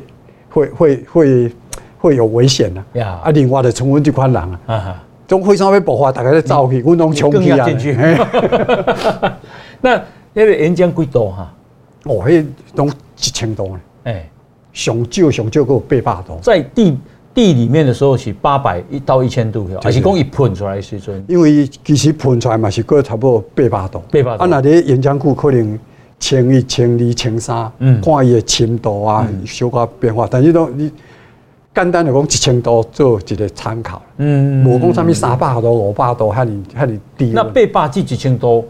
[0.51, 1.51] 会会会
[1.97, 3.19] 会有危险的呀。
[3.23, 7.67] 啊，另外的成分这款人啊，啊总会上面爆发，大家在造去，我拢冲去啊。
[9.81, 9.99] 那
[10.31, 11.51] 那个岩浆几多哈？
[12.03, 13.79] 哦，迄拢一千多呢。
[14.03, 14.29] 哎，
[14.71, 16.37] 上少上少有八百多。
[16.43, 16.95] 在地
[17.35, 21.23] 地里面的时候是八百一到一千度，还是讲一喷出来时阵？
[21.27, 23.99] 因为其实喷出来嘛是过差不多八百度。
[24.11, 24.43] 八百度。
[24.43, 25.77] 啊，那啲岩浆库可能。
[26.17, 30.25] 千一、千二、千三，看伊的深度啊，小可变化。
[30.31, 30.89] 但是都你
[31.73, 34.01] 简单的讲，一千多做一个参考。
[34.17, 37.31] 嗯，无讲啥物三百多、五百多，遐尔遐尔低。
[37.35, 38.63] 那八百至一千多，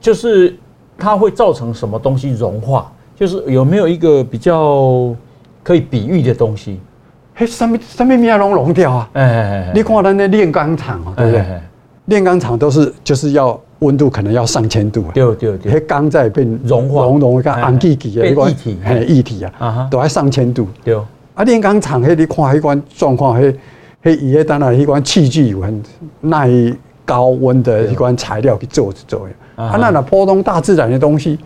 [0.00, 0.56] 就是
[0.96, 2.90] 它会造成什么东西融化？
[3.16, 5.12] 就是有没有一个比较
[5.64, 6.78] 可以比喻的东西？
[7.38, 9.08] 嘿，啥物啥物物拢融掉啊？
[9.12, 11.44] 哎哎哎，你看咱那炼钢厂，对不对？
[12.06, 13.58] 炼钢厂都是就是要。
[13.80, 15.10] 温度可能要上千度啊！
[15.14, 20.66] 对对对，迄钢在变融化，融融个氨基基的液体，嘿，液体啊，都要上千度。
[20.82, 20.96] 对，
[21.32, 23.54] 啊，炼钢厂迄你看迄款状况，迄
[24.02, 25.80] 迄伊迄当然迄款器具有很
[26.22, 26.50] 耐
[27.04, 29.62] 高温的迄款材料去做去做的。
[29.62, 31.38] 啊，那那普通大自然的东西，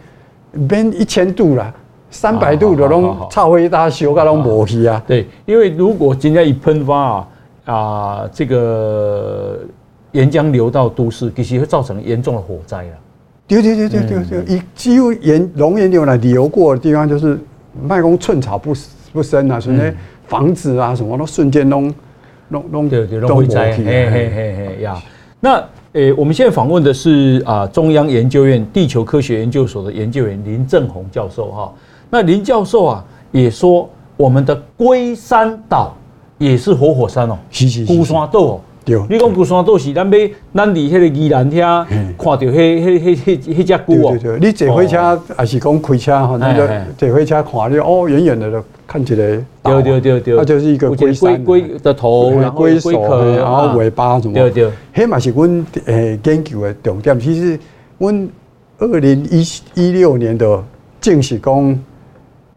[0.67, 1.71] 变一千度了，
[2.13, 5.03] 三百度的拢超会大修，个拢无去啊。
[5.05, 7.29] 对，因为如果今天一喷发啊，
[7.65, 9.59] 啊，这个。
[10.13, 12.93] 岩浆流到都市，其实会造成严重的火灾啊！
[13.49, 17.41] 对对对对对对，以几乎岩熔岩流来流过的地方，就是
[17.83, 18.75] 麦公寸草不
[19.11, 19.79] 不生啊，所以
[20.27, 21.91] 房子啊什么都瞬间弄
[22.51, 25.03] 弄弄对对都会灾，嘿嘿嘿嘿呀！
[25.41, 25.55] 那
[25.95, 31.73] 诶、欸，我们现在访问的是啊中央研究院地球科学研究所的研究员林正宏教授哈。
[32.15, 35.97] 那林教授啊也说，我们的龟山岛
[36.37, 38.61] 也是活火山哦，是是孤山岛哦。
[38.85, 44.15] 对，你讲龟山岛是咱要咱离迄个宜兰遐看到迄迄迄迄迄只龟哦。
[44.21, 46.37] 对对，你坐火车还是讲开车哈？
[46.37, 49.43] 那个坐火车看，你哦，远远的就看起来。
[49.63, 51.39] 对对对对，它就是一个龟龟。
[51.39, 54.35] 龟的头，然后龟壳，然后尾巴什么。
[54.35, 57.19] 对对，迄嘛是阮诶研究的重点。
[57.19, 57.59] 其实，
[57.97, 58.29] 阮
[58.77, 59.47] 二零一
[59.77, 60.63] 一六年的
[61.01, 61.79] 正式讲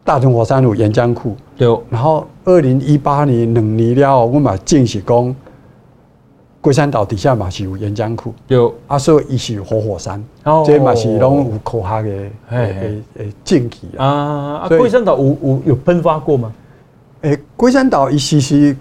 [0.06, 1.36] 大屯火山有岩浆库。
[1.58, 1.68] 对。
[1.90, 5.36] 然后二零一八年两年了，阮嘛正式讲。
[6.62, 10.20] 龟山岛底下嘛是有岩浆库，有啊，所以伊是活火山，
[10.66, 12.10] 这嘛是拢有科学的
[12.50, 14.64] 诶诶证据啊。
[14.64, 16.52] 啊，龟山岛有有有喷发过吗？
[17.22, 18.76] 诶，龟山岛伊是是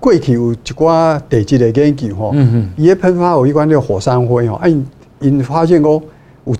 [0.00, 2.34] 过去有一寡地质的研究吼，
[2.74, 4.86] 伊个喷发有一关叫火山灰吼，啊，因
[5.20, 6.54] 因发现讲有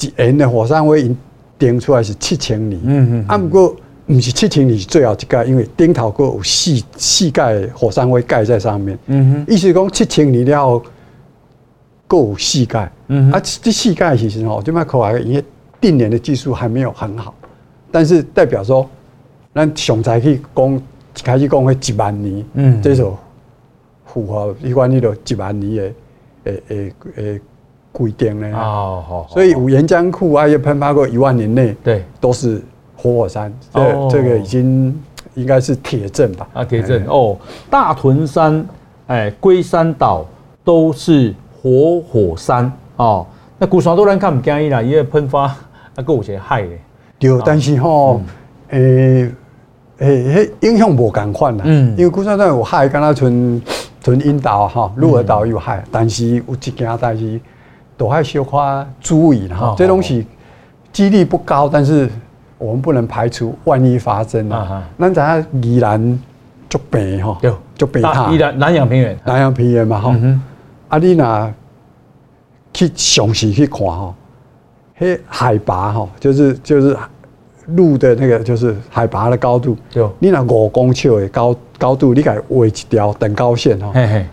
[0.00, 1.16] 一年的火山灰因
[1.60, 8.98] 定出来是七千年，嗯嗯，啊，不过不是七千年是最后一届，因为顶头阁有四四届火山灰盖在上面。
[9.06, 10.82] 嗯哼，意思讲七千年了，
[12.08, 12.90] 阁有四届。
[13.08, 15.44] 嗯，啊，这四届其实哦，这边看来因为
[15.80, 17.34] 定年的技术还没有很好，
[17.92, 18.88] 但是代表说，
[19.54, 20.82] 咱上早去讲，
[21.22, 23.16] 开始讲迄一万年，嗯，这就
[24.06, 25.82] 符合一关于的一万年的
[26.44, 27.40] 诶诶诶
[27.92, 28.50] 规定呢。
[28.56, 29.26] 哦，好。
[29.28, 32.62] 所以五岩江库啊，也喷发过一万年内，对，都是。
[33.02, 34.94] 活火山，这这个已经
[35.32, 36.46] 应该是铁证吧？
[36.52, 37.34] 啊，铁证哦，
[37.70, 38.62] 大屯山、
[39.06, 40.22] 哎，龟山岛
[40.62, 43.26] 都是活火山哦。
[43.56, 46.68] 那古时候都人看不惊伊啦，因为喷发啊，够有些害的。
[47.18, 48.20] 对，但是吼，
[48.68, 49.32] 诶
[49.96, 51.64] 诶，影响无共款啦。
[51.66, 53.62] 嗯，因为古山岛有害，敢若像
[54.02, 57.40] 像引导哈，鹿儿岛有害，但是有一件代志
[58.00, 59.74] 都还小可注意哈。
[59.76, 60.26] 这东西
[60.92, 62.08] 几率不高，但是。
[62.60, 64.82] 我们不能排除万一发生啊！
[64.98, 66.20] 咱知影宜兰
[66.68, 67.38] 足平吼，
[67.74, 68.30] 足平塔。
[68.30, 70.14] 宜兰南洋平原，南洋平原嘛哈。
[70.90, 71.50] 啊，你若
[72.74, 74.14] 去详细去看哈，
[74.98, 76.94] 迄海拔哈，就是就是
[77.68, 79.74] 路的那个就是海拔的高度。
[80.18, 83.90] 你若五公尺的高高度，你该画一条等高线哈。
[83.94, 84.26] 嘿嘿。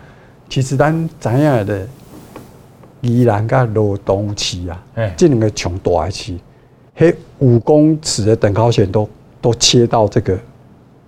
[0.50, 1.88] 其实咱知影的
[3.00, 4.82] 宜兰甲罗东市啊，
[5.16, 6.34] 这两个穷大的市。
[6.94, 9.08] 嘿，五公尺的等高线都
[9.40, 10.36] 都切到这个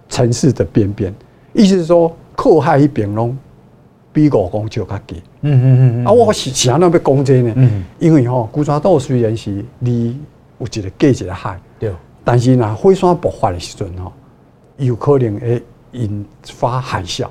[0.08, 1.12] 城市的边边，
[1.52, 3.36] 意思是说，靠海一边拢
[4.12, 5.20] 比五公尺较低。
[5.40, 10.16] 嗯嗯嗯啊，我是想要要讲这呢，嗯、因为吼，龟山岛虽然是离
[10.58, 14.12] 有一个隔一个海，对，但是呢，火山爆发的时阵吼，
[14.76, 15.60] 有可能会
[15.92, 17.26] 引发海啸。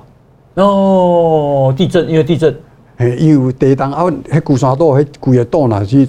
[0.54, 2.54] 哦，地震，因为地震，
[3.00, 6.06] 嘿，因为地动啊，迄龟山岛迄规个岛若是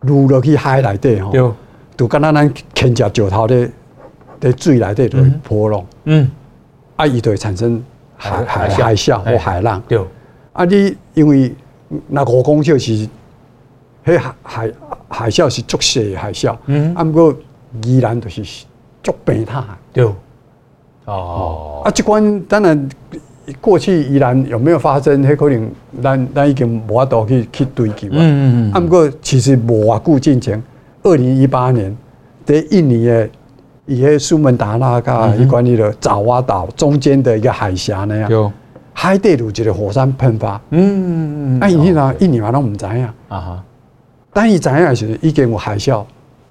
[0.00, 1.54] 入落去海内底吼。
[1.94, 3.68] 就敢若咱牵只石头的
[4.40, 6.28] 的水内底就会波浪，嗯，
[6.96, 7.84] 啊，伊就会产生
[8.16, 9.80] 海海海啸或海浪。
[9.86, 10.00] 对，
[10.54, 11.54] 啊，你因为
[12.08, 13.06] 那五公尺是，
[14.06, 14.72] 迄海海
[15.10, 17.36] 海啸是足细的海啸，嗯，啊，毋过
[17.84, 18.64] 宜兰就是
[19.02, 19.62] 足平坦。
[19.92, 20.10] 对，
[21.04, 22.88] 哦，啊，即关当然
[23.60, 25.22] 过去依然有没有发生？
[25.22, 28.08] 迄可能咱咱已经无法度去去追究。
[28.10, 28.72] 嗯嗯嗯。
[28.72, 30.62] 啊，不过其实无偌久进前。
[31.02, 31.96] 二零一八年，
[32.44, 33.28] 在印尼的
[33.86, 38.52] 伊个苏门答腊甲伊关于了爪哇岛中间的一个海峡那样，有
[38.92, 40.60] 海底有一个火山喷发。
[40.70, 43.64] 嗯嗯嗯，啊，印尼啊，印尼嘛拢唔知影啊哈。
[44.32, 46.04] 但伊知影是已经有海啸，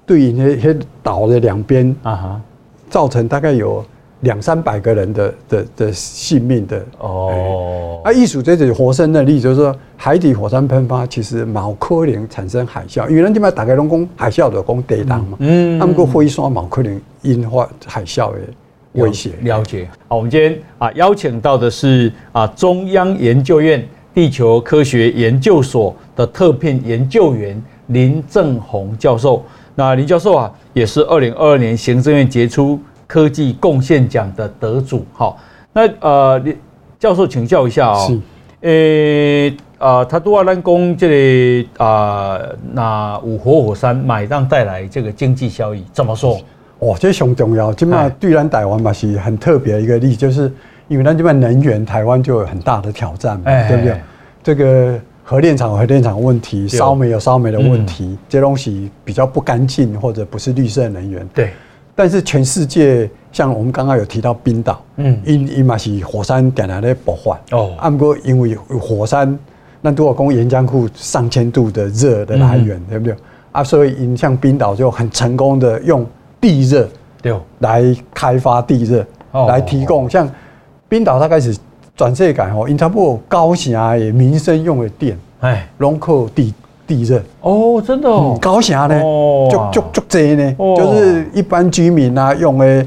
[0.05, 2.41] 对于迄迄岛的两边啊哈，
[2.89, 3.83] 造成大概有。
[4.21, 18.39] 两三百个人的的的性命的哦，啊，艺术这种活生的例子就是说，海底火山喷发其实毛可能产生海啸，因为咱这边大概拢讲海啸的讲地动嘛，嗯，他们个火山毛可能引发海啸的
[18.93, 19.31] 威胁。
[19.41, 19.89] 了解。
[20.07, 29.43] 好，我们今天啊邀请到的是啊中央研究院地球科学研究所的特聘研究员林正宏教授。
[29.73, 32.79] 那林教授啊，也是二零二二年行政院杰出。
[33.11, 35.37] 科技贡献奖的得主，好，
[35.73, 36.41] 那呃，
[36.97, 38.07] 教授请教一下哦，
[38.61, 42.39] 是，呃，他都要咱讲这里、个、啊，
[42.71, 46.39] 那五活火山买让带来这个经济效益，怎么说？
[46.79, 50.49] 哦，这很重要，起码对咱台湾嘛是很特别一个例子，就是
[50.87, 53.99] 因为咱这边能源台湾就有很大的挑战嘛，对不对？
[54.41, 61.51] 这个核电厂核电厂问题，烧煤有烧煤的问题，嗯、这东西比较不干净或者不是绿色能源，对。
[62.01, 69.37] 但是全世界，像我们刚刚有提到冰岛，嗯，因因嘛是火山点燃的爆发哦，啊不过因为火山，
[69.81, 73.15] 那多少公岩浆库上千度的热的来源，嗯、对不对？
[73.51, 76.03] 啊，所以因像冰岛就很成功的用
[76.39, 76.89] 地热，
[77.21, 80.27] 对，来开发地热，哦、来提供像
[80.89, 81.55] 冰岛它开始
[81.95, 86.51] 转世改哦，因差不多高雄的民生用的电，哎，龙口地。
[86.91, 87.23] 地热。
[87.39, 88.99] 哦，真的哦，高雄呢，
[89.49, 92.85] 就就就这呢，就是一般居民啊用的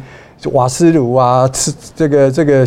[0.52, 2.66] 瓦斯炉啊，吃这个这个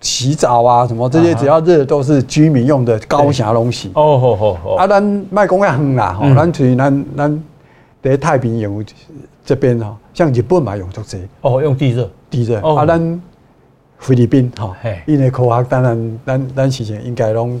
[0.00, 3.90] 洗澡啊什么这些，只要热都是居民用的高雄东西。
[3.94, 7.44] 哦吼吼吼，啊，咱卖讲也远啦，吼，咱去咱咱
[8.00, 8.84] 在太平洋
[9.44, 13.22] 这边哈，像日本嘛用足这哦，用地热，地热，啊，咱
[13.98, 14.72] 菲律宾哈，
[15.06, 17.60] 因为科学当然咱咱事情应该拢。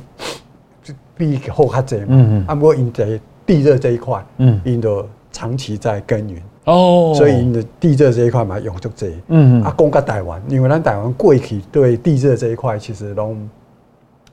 [1.16, 13.48] 比好较济嘛，嗯嗯，啊，不过因在地热这一块，嗯，因都长期在耕耘，哦，所以因的地热这一块嘛用足济，嗯嗯，啊，讲到台湾，因为咱台湾过去对地热这一块其实拢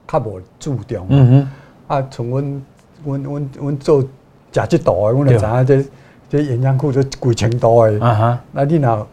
[0.07, 1.47] 较无注重，嗯
[1.88, 2.61] 哼，啊，从阮
[3.05, 5.86] 阮阮阮做食即道的，阮就知影这
[6.29, 9.07] 这岩浆库就几千度的，啊哈，那你若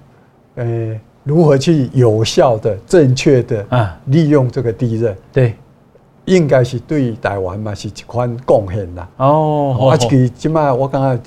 [0.57, 4.01] 诶，如何去有效的、正确的啊。
[4.07, 5.15] 利用这个地热？
[5.33, 5.55] 对，
[6.29, 9.09] 应该是对台湾嘛是一款贡献啦。
[9.17, 11.19] 哦，啊，这个起码我刚刚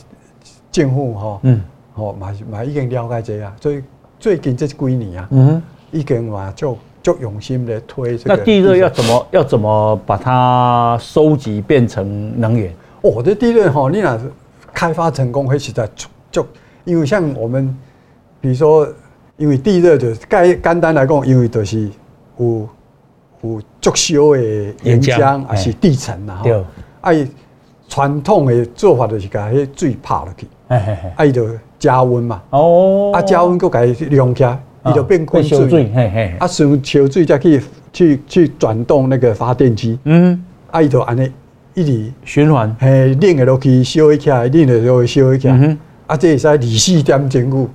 [0.72, 1.62] 政府吼，嗯，
[1.94, 3.84] 吼，嘛嘛已经了解这啊，所以
[4.20, 8.36] 最近这几年啊，嗯，已经嘛就就用心来推这个。
[8.36, 12.74] 那地热要怎么要怎么把它收集变成能源？
[13.02, 14.20] 哦，这地热吼，你若
[14.74, 15.90] 开发成功，会实在
[16.32, 16.46] 就
[16.86, 17.78] 因为像我们，
[18.40, 18.88] 比如说。
[19.38, 21.90] 因为地热就简简单来讲，因为就是
[22.38, 22.70] 有
[23.42, 24.42] 有足烧的
[24.84, 26.40] 岩浆，还是地层呐。
[26.44, 26.64] 对。
[27.02, 27.12] 啊，
[27.90, 30.48] 传统的做法就是把迄水拍落去，
[31.16, 31.48] 啊，伊就
[31.80, 32.42] 加温嘛。
[32.52, 33.12] 哦。
[33.14, 35.60] 啊，加温搁甲伊溶起来，伊就变滚水。
[35.94, 36.36] 嘿嘿。
[36.40, 37.62] 啊，烧烧水再去
[37.92, 39.98] 去去转动那个发电机。
[40.06, 40.42] 嗯。
[40.70, 41.30] 啊，伊就安尼
[41.74, 42.74] 一直循环。
[42.80, 45.58] 嘿，冷的落去烧起来，冷的落去烧起来。
[45.58, 45.78] 嗯。
[46.08, 47.68] 啊，这也是二十四点钟固。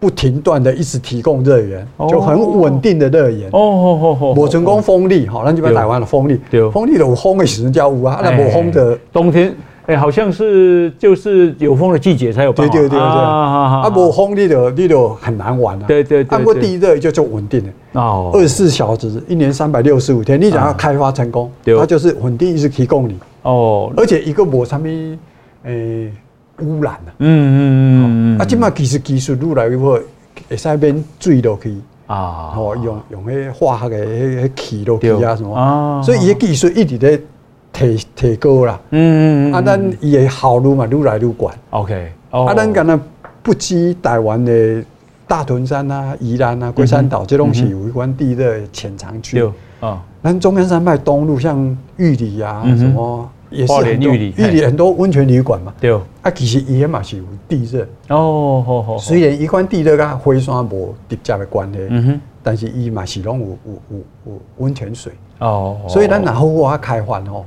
[0.00, 3.48] 不停断的一直提供热源，就很稳定的热源。
[3.50, 6.38] 哦哦哦哦，我成功风力，好，那就把台湾的风力，
[6.72, 9.52] 风力的有风的时候叫有啊，那无风的冬天，
[9.86, 12.72] 哎，好像是就是有风的季节才有办法。
[12.72, 15.84] 对对对对，啊，无风力的力就很难玩了。
[15.88, 18.00] 对对对，按过地热就就稳定了。
[18.00, 23.18] 哦，二十四小时，一年三百六十五天，你想要开发成功，它就是稳定一直提供你。
[23.42, 24.88] 哦，而且一个无什么，
[25.64, 26.12] 诶。
[26.60, 29.98] 污染啊，嗯嗯嗯嗯，啊，即卖其实技术愈来愈好，
[30.48, 31.76] 会使免水落去。
[32.06, 37.20] 啊，吼，用用迄化学的迄迄气落去啊什么，啊，所以伊的技术一直咧
[37.70, 42.98] 提提高啦，嗯嗯嗯，啊，咱伊的效率嘛愈来愈悬，OK，啊，咱敢若
[43.42, 44.82] 不止台湾的
[45.26, 49.44] 大屯山啊、宜兰啊、龟山岛，这拢是有一关地热潜藏区，
[49.80, 53.30] 啊，咱中央山脉东路像玉里啊什么。
[53.50, 55.72] 也是很多，玉里很多温泉旅馆嘛。
[55.80, 55.92] 对。
[56.22, 57.86] 啊，其实伊也嘛是有地热。
[58.08, 58.98] 哦，好好。
[58.98, 65.12] 虽然伊款地热甲火山无直接的关系，嗯哼，但是伊嘛是拢有有有有温泉水。
[65.38, 65.76] 哦。
[65.88, 67.46] 所以咱若好好开发吼，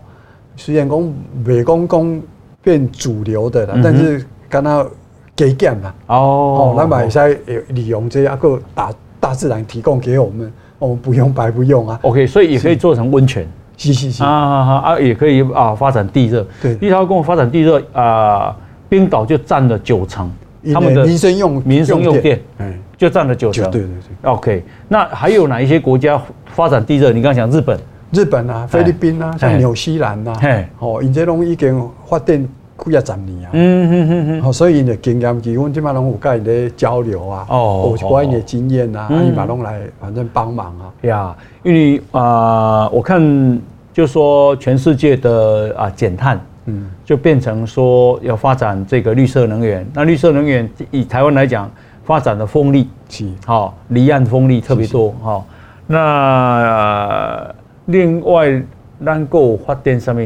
[0.56, 1.14] 虽然讲
[1.46, 2.22] 未讲讲
[2.64, 4.92] 变主流的啦，但是敢若
[5.36, 5.94] 加减嘛。
[6.08, 6.74] 哦。
[6.78, 12.00] 咱嘛会使利用这啊个大大自然提供给我们，我们不用白不用啊。
[12.02, 13.48] OK，所以也可以做成温泉。
[13.78, 15.00] 是是是啊啊啊！
[15.00, 16.46] 也可以啊，发展地热。
[16.62, 18.56] 对，立陶宛发展地热啊，
[18.88, 20.32] 冰岛就占了九成，
[20.74, 23.70] 他们的民生用民生用电，嗯，就占了九成。
[23.72, 24.32] 对对对。
[24.32, 27.12] OK，那还有哪一些国家发展地热？
[27.12, 27.80] 你刚刚讲日本，
[28.12, 30.34] 日本啊，菲律宾啊，像纽西兰呐，
[30.80, 32.48] 哦，因这拢已经发电。
[32.86, 40.92] 几啊十年啊，嗯嗯嗯嗯，所以呢经验，基本基本拢有跟伊咧交流啊，哦，有关因的经验啊，伊嘛拢来反正帮忙啊。
[41.02, 43.62] 呀，因为啊，我看
[43.94, 49.86] 就说全世界的啊减碳，嗯，就变成说要发展这个绿色能源。
[49.94, 51.70] 那绿色能源以台湾来讲，
[52.04, 55.44] 发展的风力是好，离岸风力特别多哈。
[55.86, 57.54] 那
[57.86, 58.62] 另外
[58.98, 60.22] 能够发电什么？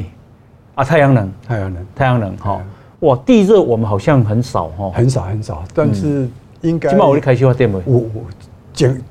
[0.75, 2.61] 啊，太阳能，太阳能，太阳能，哈，
[2.99, 6.27] 哇，地热我们好像很少哈，很少很少，但是
[6.61, 7.81] 应该，起码我哋开始发电没？
[7.85, 8.21] 我我
[8.73, 9.01] 政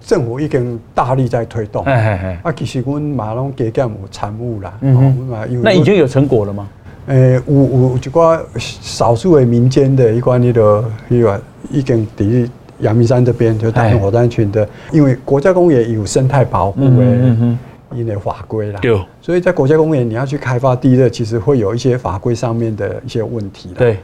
[0.00, 5.28] 政府已经大力在推动，哎哎哎，啊，其实我们马龙给干有产物啦，嗯，
[5.62, 6.68] 那已经有成果了吗？
[7.06, 12.48] 诶，有有一寡少数的民间的一寡那个那个已经抵
[12.78, 17.56] 阳明山这边就大屯火山群的，因为国家公园有生态保护诶。
[17.94, 23.70] 因为法规啦，对，所以在国家公园你要去开发地热，其实会有一些法规上面的一些问题。
[23.76, 23.98] 对，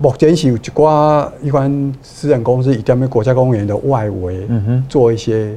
[0.00, 5.54] 目前是有一寡一般私人公司以他们国家公园的外围，嗯哼，做一些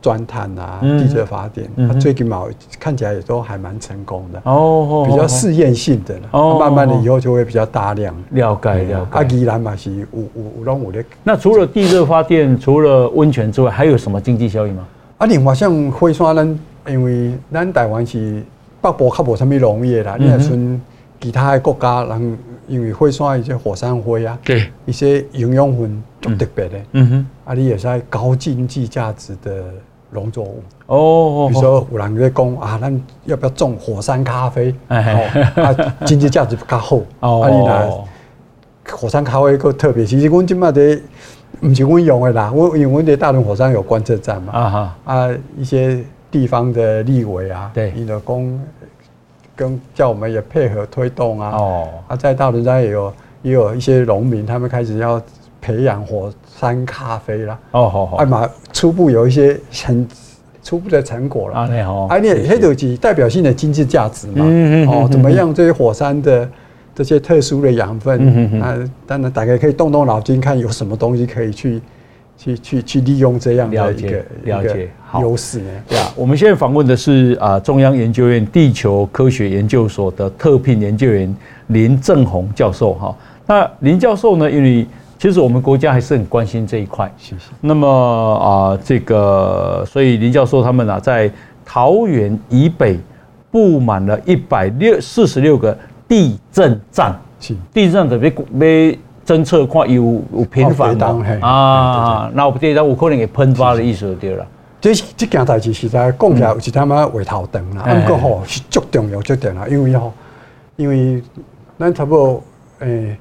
[0.00, 1.66] 钻探啊，地热发电，
[1.98, 2.44] 最起码
[2.78, 4.42] 看起来也都还蛮成功的。
[4.44, 8.14] 哦，比较试验性的，哦，慢慢的以后就会比较大量。
[8.32, 9.18] 了解了解。
[9.18, 11.02] 啊，宜兰嘛是五五五龙五的。
[11.22, 14.86] 那除了地热发电，除了温泉之外，还有什么经济效益吗？
[15.16, 16.58] 啊，另外像灰山呢？
[16.86, 18.42] 因为咱台湾是
[18.82, 20.80] 北部较无啥物农业啦，你若像
[21.20, 29.64] 其他的国家，人因为火山一些火山灰啊，对，一些营养分就特别的，嗯哼，啊，你也是高经济价值的
[30.10, 31.48] 农作物哦。
[31.48, 34.74] 比如说有人在讲啊，咱要不要种火山咖啡？
[34.88, 35.74] 哎，啊，
[36.04, 37.42] 经济价值较好哦。
[37.42, 38.04] 啊，你若
[38.98, 41.00] 火山咖啡够特别，其实阮即马的
[41.60, 46.04] 唔是阮用的啦，我因为阮在大屯火山有观测站嘛，啊哈，啊一些。
[46.34, 48.60] 地方的立委啊，对，你的工
[49.54, 51.50] 跟叫我们也配合推动啊。
[51.50, 55.22] 哦，啊，再到人家也有也有一些农民，他们开始要
[55.60, 57.56] 培养火山咖啡啦。
[57.70, 60.04] 哦，好好，哎嘛，初步有一些很
[60.60, 61.56] 初步的成果了。
[61.56, 64.38] 啊，你好，哎，你黑土鸡代表性的经济价值嘛。
[64.38, 65.54] 嗯嗯哦，怎么样？
[65.54, 66.50] 这些火山的
[66.96, 71.80] 这些特殊的养分，嗯嗯啊，当然大家可以动动脑筋，看有什么东西可以去。
[72.36, 75.70] 去去去利用这样的一个了解了解好优势呢？
[75.88, 81.34] 对啊，我们现在访问的是啊中央研究院地球科学研究所的特聘研究员
[81.68, 83.16] 林正宏教授哈。
[83.46, 84.86] 那林教授呢，因为
[85.18, 87.42] 其实我们国家还是很关心这一块，谢谢。
[87.60, 91.30] 那么啊，这个所以林教授他们啊，在
[91.64, 92.98] 桃园以北
[93.50, 95.76] 布满了一百六四十六个
[96.06, 100.96] 地震站，是地震特别被侦测看有有频繁
[101.40, 104.46] 啊，那我不记得有可能给喷发的意思对了。
[104.80, 110.12] 这这件代志实在讲起来有一点仔话头长啦，啊，不过吼是足重要足重要，因为吼，
[110.76, 111.22] 因为
[111.78, 112.42] 咱差不多
[112.80, 113.16] 诶。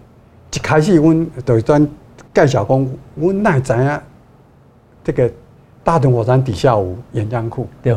[0.55, 1.89] 一开始，阮就专
[2.31, 3.99] 介绍讲，阮哪会知影
[5.03, 5.27] 这个
[5.83, 7.67] 大屯火山底下有岩浆库。
[7.81, 7.91] 对。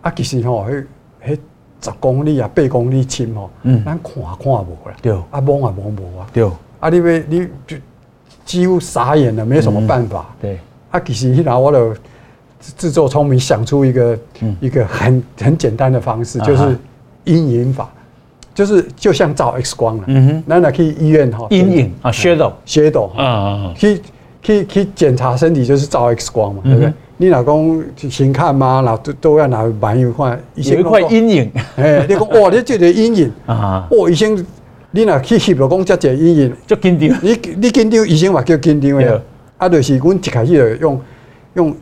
[0.00, 0.84] 啊，其实吼，迄
[1.24, 1.38] 迄
[1.80, 4.96] 十公里啊，八公里深吼，嗯，咱看看无啦。
[5.00, 5.12] 对。
[5.30, 6.26] 啊，摸也摸无啊。
[6.90, 7.00] 对。
[7.00, 7.76] 啊，你要你就
[8.44, 10.26] 几乎傻眼了，没什么办法。
[10.40, 10.58] 对。
[10.90, 11.94] 啊，其实迄阵我就
[12.60, 14.18] 自作聪明想出一个
[14.60, 16.76] 一个很很简单的方式，就是
[17.24, 17.88] 阴影法。
[18.54, 24.02] 就是就像照 X 光了，嗯哼，那那去医院哈，阴影啊，shadow，shadow，啊啊，去
[24.42, 26.92] 去去检查身体就是照 X 光嘛，对不对？
[27.16, 33.32] 你老公先看嘛，然后都都要拿板一块，有一块阴影， 哎，你讲哇，你这个阴影。
[33.46, 34.36] 啊，哦，医生，
[34.92, 39.22] 你若去翕了讲这个阴影，就紧张，你你紧张，医生嘛叫紧张的，
[39.56, 41.00] 啊，就是阮一开始就用
[41.54, 41.76] 用，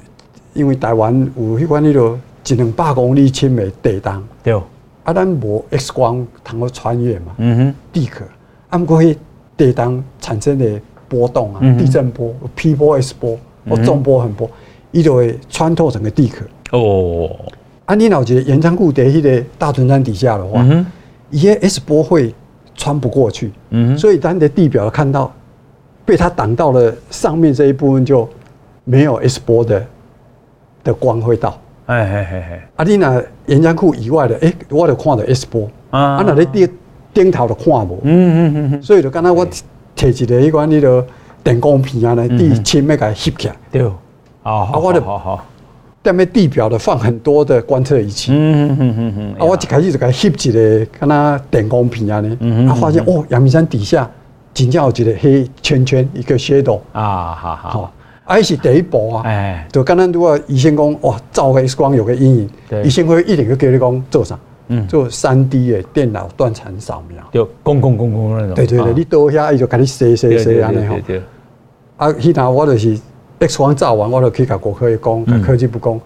[0.55, 4.61] 因为台湾有迄款迄落一两百公里深的地洞，对。
[5.03, 7.33] 啊，咱无 X 光通过穿越嘛？
[7.39, 8.23] 嗯哼，地壳，
[8.69, 9.17] 啊，毋过迄
[9.57, 13.37] 地洞产生的波动啊，嗯、地震波、P 波、S 波
[13.69, 14.49] 或中波、横波，
[14.93, 16.45] 伊就会穿透整个地壳。
[16.77, 17.31] 哦，
[17.87, 20.63] 啊，你老觉岩浆库在迄个大屯山底下的话，
[21.31, 22.35] 伊个、嗯、哼 S 波会
[22.81, 23.53] 穿不过去。
[23.69, 25.31] 嗯，所以咱的地表看到
[26.07, 28.27] 被它挡到了上面这一部分，就
[28.85, 29.87] 没有 S 波的
[30.83, 31.57] 的光会到。
[31.87, 32.69] 哎哎哎哎！
[32.77, 36.69] 啊，你那岩浆库以外的，哎，我就看到 S 波啊，啊，那你顶
[37.13, 39.45] 顶头就看无，嗯嗯嗯，所以就刚才我
[39.97, 41.07] 摕一个迄款迄个
[41.43, 43.83] 电光片啊，来地亲要甲翕起来，对，
[44.45, 45.45] 啊，我就好好，
[46.03, 54.11] 在那地表的放很多的观测仪器，嗯嗯嗯嗯，啊，我一开始就甲翕一个，敢那电光片啊呢，啊，发现哦，阳明山底下
[54.55, 57.93] 真正有一个黑圈圈，一个 shadow 啊，好好。
[58.25, 59.23] 还是第一步啊！
[59.25, 62.51] 哎，就刚刚如果医生讲哇，照个 X 光有个阴影，
[62.85, 64.39] 医生会一点就给你讲做啥？
[64.69, 68.55] 嗯，做三 D 的电脑断层扫描，就公公公公那种。
[68.55, 70.95] 对对对，你倒下伊就给你洗洗洗安尼吼。
[71.97, 72.97] 啊，迄阵我就是
[73.41, 76.01] X 光照完，我就去甲国科一讲，甲科技部讲，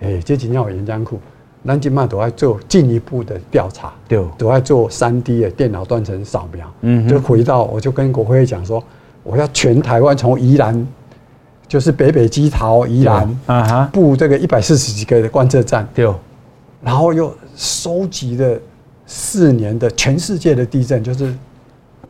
[0.00, 1.18] 诶，这真正有岩浆库，
[1.66, 6.72] 咱今嘛都要做进一步的调查，对，都要做三 D 的电脑断层扫描。
[6.82, 8.82] 嗯，就回到我就跟国科讲说，
[9.22, 10.86] 我要全台湾从宜兰。
[11.68, 16.12] 就是北北基桃宜兰啊哈，布这个一百四十几个的观测站，对，
[16.82, 18.58] 然后又收集了
[19.06, 21.32] 四年的全世界的地震，就是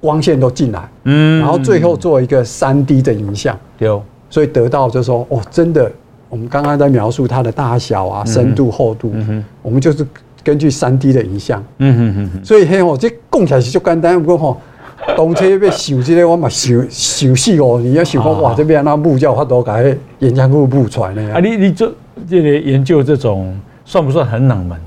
[0.00, 3.86] 光线都进来，嗯，然后最后做一个三 D 的影像，对，
[4.30, 5.92] 所以得到就是说哦，真的，
[6.30, 9.12] 我们刚刚在描述它的大小啊、深度、厚度，
[9.60, 10.06] 我们就是
[10.42, 14.56] 根据三 D 的影像，嗯嗯嗯，所以嘿哦，这讲起来是就简单，不过吼。
[15.16, 17.80] 动车要想这个，我嘛想想死哦！
[17.82, 21.32] 你要想讲哇，这边那木叫发多改岩浆库木出来呢？
[21.32, 21.90] 啊，你你做
[22.28, 24.78] 这个研究这种算不算很冷门？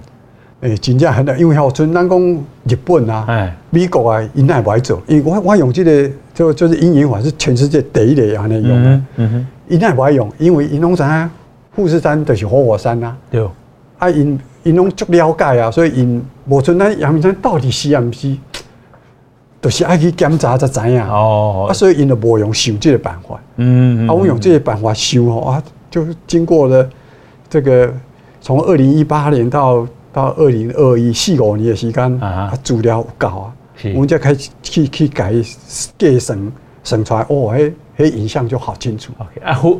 [0.62, 11.30] 诶，真正很冷，因为吼，像咱讲日本啊，哎，美国啊，因也不爱做，因为我我用这个就就是阴影法是全世界第一类安尼用的，嗯哼，因奈不爱用，因为因拢知影
[11.76, 13.48] 富士山就是活火山呐，对，
[14.00, 18.36] 啊因因拢足了解啊，所以因无存咱阳明山到底是毋是？
[19.62, 21.02] 都是爱去检查才知影。
[21.08, 26.90] 哦，啊，所以因就无用想这个办法，嗯，啊，我用这个办法想吼啊，就经过了
[27.50, 27.94] 这个
[28.42, 33.54] 从二零一八年到到二零二一四五年的时间啊，资料有够啊，
[33.94, 35.34] 我们就开始去去改
[35.98, 36.52] 计算
[36.84, 39.12] 算出来，哦，迄迄，影像就好清楚。
[39.44, 39.80] 啊，火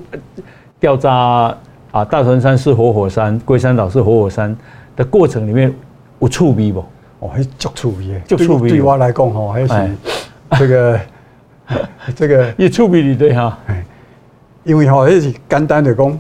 [0.80, 1.56] 调查
[1.92, 4.56] 啊，大屯山是活火山，龟山岛是活火山
[4.96, 5.74] 的过程里面
[6.20, 6.84] 有趣味不？
[7.20, 8.70] 哦，迄足趣味的，足趣味。
[8.70, 9.98] 对我来讲，吼，还是
[10.58, 11.00] 这个
[12.16, 13.58] 这个 也趣味的对哈。
[14.64, 16.20] 因为吼，迄是简单的讲，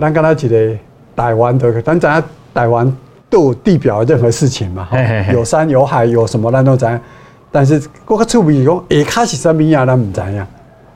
[0.00, 0.78] 咱刚才一个
[1.16, 2.22] 台湾的，咱知影
[2.54, 2.96] 台湾
[3.32, 4.86] 都有地表任何事情嘛，
[5.32, 7.00] 有山有海有什么咱都知影。
[7.50, 10.46] 但是嗰个趣味讲，下骹是什么呀，咱唔知呀。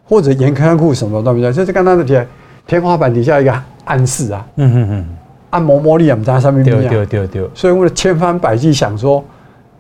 [0.09, 2.29] 或者岩坑库什么都不知道，就是刚刚那天
[2.67, 4.47] 天花板底下一个暗示啊。
[4.57, 5.07] 嗯嗯嗯。
[5.51, 9.25] 按摩摩力也不知道上面怎么样，对对对，所以我们千方百计想说，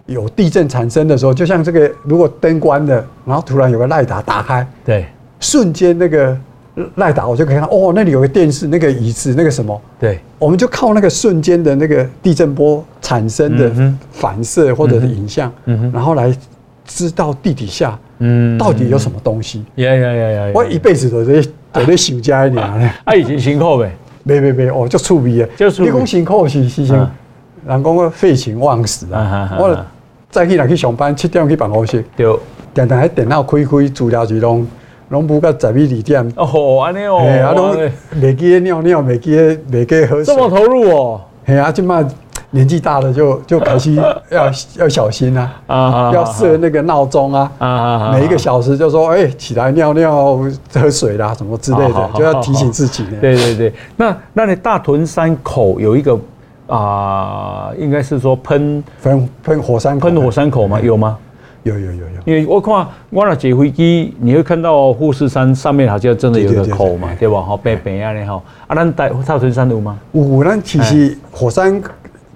[0.07, 5.07] 有地震产生的时候，就像这个，如果灯关了，然后突然有个赖达打开，对，
[5.40, 6.34] 瞬间那个
[6.97, 13.72] 赖达，我就可以看到哦，那里有个电视，那个椅子，那个什么，对，我们就靠那个瞬间的那个地震波产生的
[14.12, 16.31] 反射或者是影像，嗯，然后来
[16.85, 19.64] 知道地底下嗯到底有什么东西。
[19.77, 20.53] 呀呀呀呀！
[20.55, 22.91] 我一辈子都在 都在想这一点呢。
[23.05, 23.91] 啊，以前辛苦呗？
[24.22, 29.57] 没没没，哦，就趣味啊，就你讲辛苦是是是，人讲个废寝忘食啊。
[29.59, 29.87] 我
[30.31, 32.27] 早起来去上班，七点去办公室，对，
[32.74, 34.66] 常常喺电脑开开资料就拢。
[35.09, 36.32] 拢不到十一二点。
[36.36, 37.76] 哦，安尼哦，哎，啊，拢
[38.20, 42.04] 未记得尿尿，未记得未记得喝水，这么投入哦，哎啊，即嘛
[42.50, 43.94] 年纪大了就就开始
[44.30, 50.38] 要要小心啊，啊，要设那个闹钟啊，啊，每一个小时就说，哎，起来尿尿
[50.72, 53.04] 喝水啦，什么之类的，就要提醒自己。
[53.20, 56.18] 对对对，那那你大屯山口有一个
[56.68, 60.80] 啊，应该是说喷喷喷火山喷火山口吗？
[60.80, 61.18] 有吗？
[61.66, 67.42] 有有有有，因为我看我那坐飞机，你会看到富士山上面好像真的有个口嘛，对吧？
[67.42, 69.98] 好白白啊，然后啊，咱大大屯山有吗？
[70.12, 71.82] 有，咱其实火山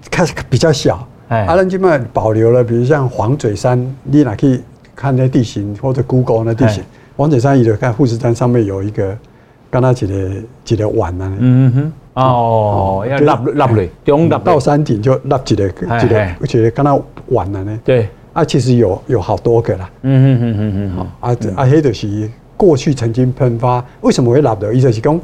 [0.09, 4.61] 开始比较小，哎，啊，咱基本上保留了，比如像黄嘴山，你哪去
[4.93, 6.83] 看那地形或者 Google 那地形，
[7.15, 9.17] 黄嘴山，你就看富士山上面有一个，
[9.69, 10.29] 刚刚几个
[10.65, 18.09] 几个碗啊，嗯哼，哦，要立立立到山顶就立几个几个，而且刚刚碗了呢，对。
[18.33, 19.89] 啊，其实有有好多个啦。
[20.03, 20.89] 嗯嗯嗯嗯嗯。
[20.95, 24.73] 好，啊啊，黑的是过去曾经喷发，为什么会立的？
[24.73, 25.19] 意思是讲，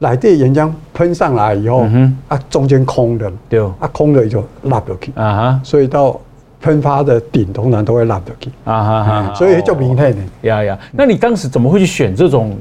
[0.00, 1.86] 来电岩浆喷上来以后，
[2.28, 5.12] 啊，中间空的，对，啊，空的就立落去。
[5.14, 5.60] 啊哈。
[5.62, 6.18] 所以到
[6.60, 8.50] 喷发的顶，通常都会立落去。
[8.64, 9.34] 啊哈哈。
[9.34, 10.48] 所以就明显的。
[10.48, 12.56] 呀呀，那你当时怎么会去选这种？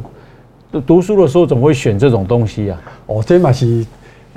[0.85, 2.79] 读书的时候怎么会选这种东西啊？
[3.07, 3.83] 哦，这嘛是，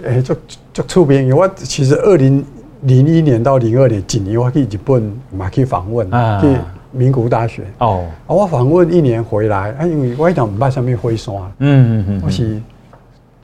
[0.03, 0.35] 诶，就
[0.73, 1.37] 就出名。
[1.37, 2.43] 我其实二零。
[2.83, 6.57] 零一年到零二年，几年我去日本嘛去访问，啊、去
[6.93, 7.65] 名古屋大学。
[7.79, 11.35] 哦，啊，我访问一年回来，啊，因为我一直唔捌上面火山。
[11.59, 12.61] 嗯嗯嗯，我是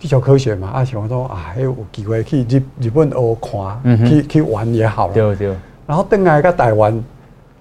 [0.00, 5.14] 地球科学嘛，啊，想说啊，还有机会去日日本学看，嗯、去去玩也好了。
[5.14, 5.54] 对对。
[5.86, 7.04] 然后等来个台湾，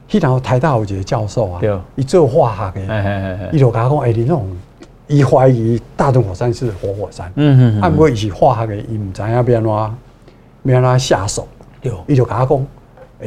[0.07, 1.61] 去然后台大有一个教授啊，
[1.95, 4.47] 伊做化学的，伊就甲我讲，哎，你那种，
[5.07, 7.29] 伊怀疑大屯火山是活火山。
[7.35, 7.81] 嗯嗯。
[7.81, 9.93] 啊，不过伊是化学的，伊毋知影变哪，
[10.63, 11.45] 变哪下手。
[12.07, 12.65] 伊就甲我讲，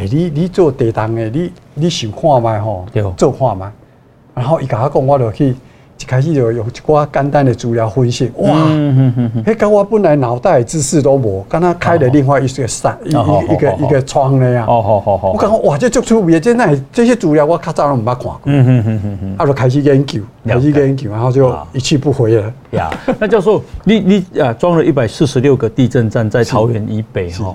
[0.00, 2.86] 诶，你你做地动的，你你想看觅吼，
[3.16, 3.64] 做看觅。
[4.34, 5.48] 然后伊甲我讲，我就去
[6.00, 8.50] 一开始就用一寡简单的资料分析，哇，
[9.44, 14.64] 迄甲我本来脑袋知识都无，敢若开了另外一个扇，一一个一个窗那样。
[14.66, 15.32] 哦好好好。
[15.32, 18.40] 我感觉哇，这足趣味，这那这些资料我较早拢毋捌看过。
[18.44, 19.34] 嗯嗯嗯嗯嗯。
[19.36, 22.52] 啊，就开始研究，开始研究，然后就一去不回了。
[22.70, 27.52] 呀，那教授，你你啊，装了一百四十六个地震站在桃园以北哈。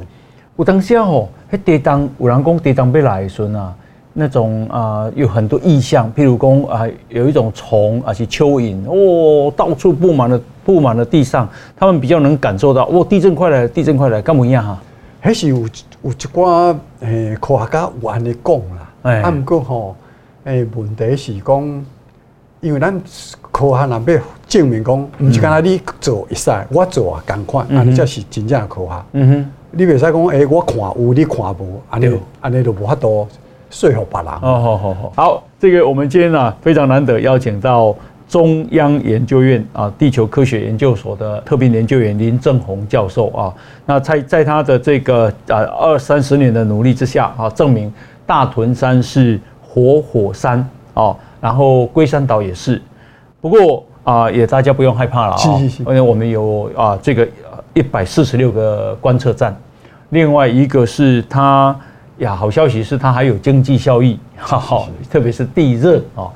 [0.56, 3.74] 我当下吼，迄地当有人讲地当要来的时阵啊，
[4.14, 14.80] 那种啊有很多意象，譬如讲啊有一种虫，啊是蚯蚓，哦，到处布满了布满了地上，他们比较能感受到，哦，地震快来，地震快来了，干么样哈？
[15.20, 15.58] 还是有
[16.04, 19.96] 有一寡诶科学家有安尼讲啦，哎，啊，毋过吼，
[20.44, 21.86] 诶，问题是讲，
[22.62, 22.94] 因为咱
[23.52, 29.04] 科学人要证明讲，毋是干那你做一赛，我做啊共款，安尼才是真正的科学。
[29.14, 29.52] 嗯哼。
[29.76, 33.28] 你袂使讲，哎，我看有，你看无，安尼，安尼就无法度
[33.72, 34.30] 说服别人。
[34.34, 37.96] 哦，好好好，好，这个我们今天呢非常难得邀请到
[38.28, 43.52] 中央研究院啊地球科学研究所的特聘研究员林正宏教授啊。
[43.88, 47.92] 那在在他的这个呃二三十年的努力之下啊，证明
[48.28, 50.64] 大屯山是活火山
[50.94, 52.80] 啊，然后龟山岛也是。
[53.42, 57.28] 不过啊，也大家不用害怕了啊，因为我们有啊这个。
[57.74, 59.56] 一百四十六个观测站，
[60.10, 61.76] 另外一个是它
[62.20, 66.30] 呀，好消息是它还有经济效益， 哈哈，特别是地热啊，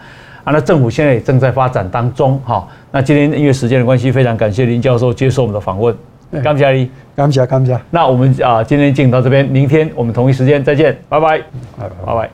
[0.44, 2.68] 啊，那政府现在也正在发展当中哈。
[2.92, 5.96] 那今天因为时间的关系，非常感谢林教授接受我们的访问，
[6.44, 7.80] 感谢你，感谢感谢。
[7.92, 11.40] 那我们啊，今天进到这边，明天我们同一时间再见，拜拜，
[11.78, 11.90] 拜拜。
[12.06, 12.30] 拜拜。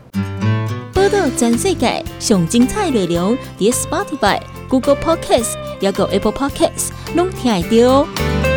[0.93, 4.39] 报道全世界上精彩内容，点 Spotify、
[4.69, 8.52] Google Podcasts，还有 Apple Podcasts，拢听得到。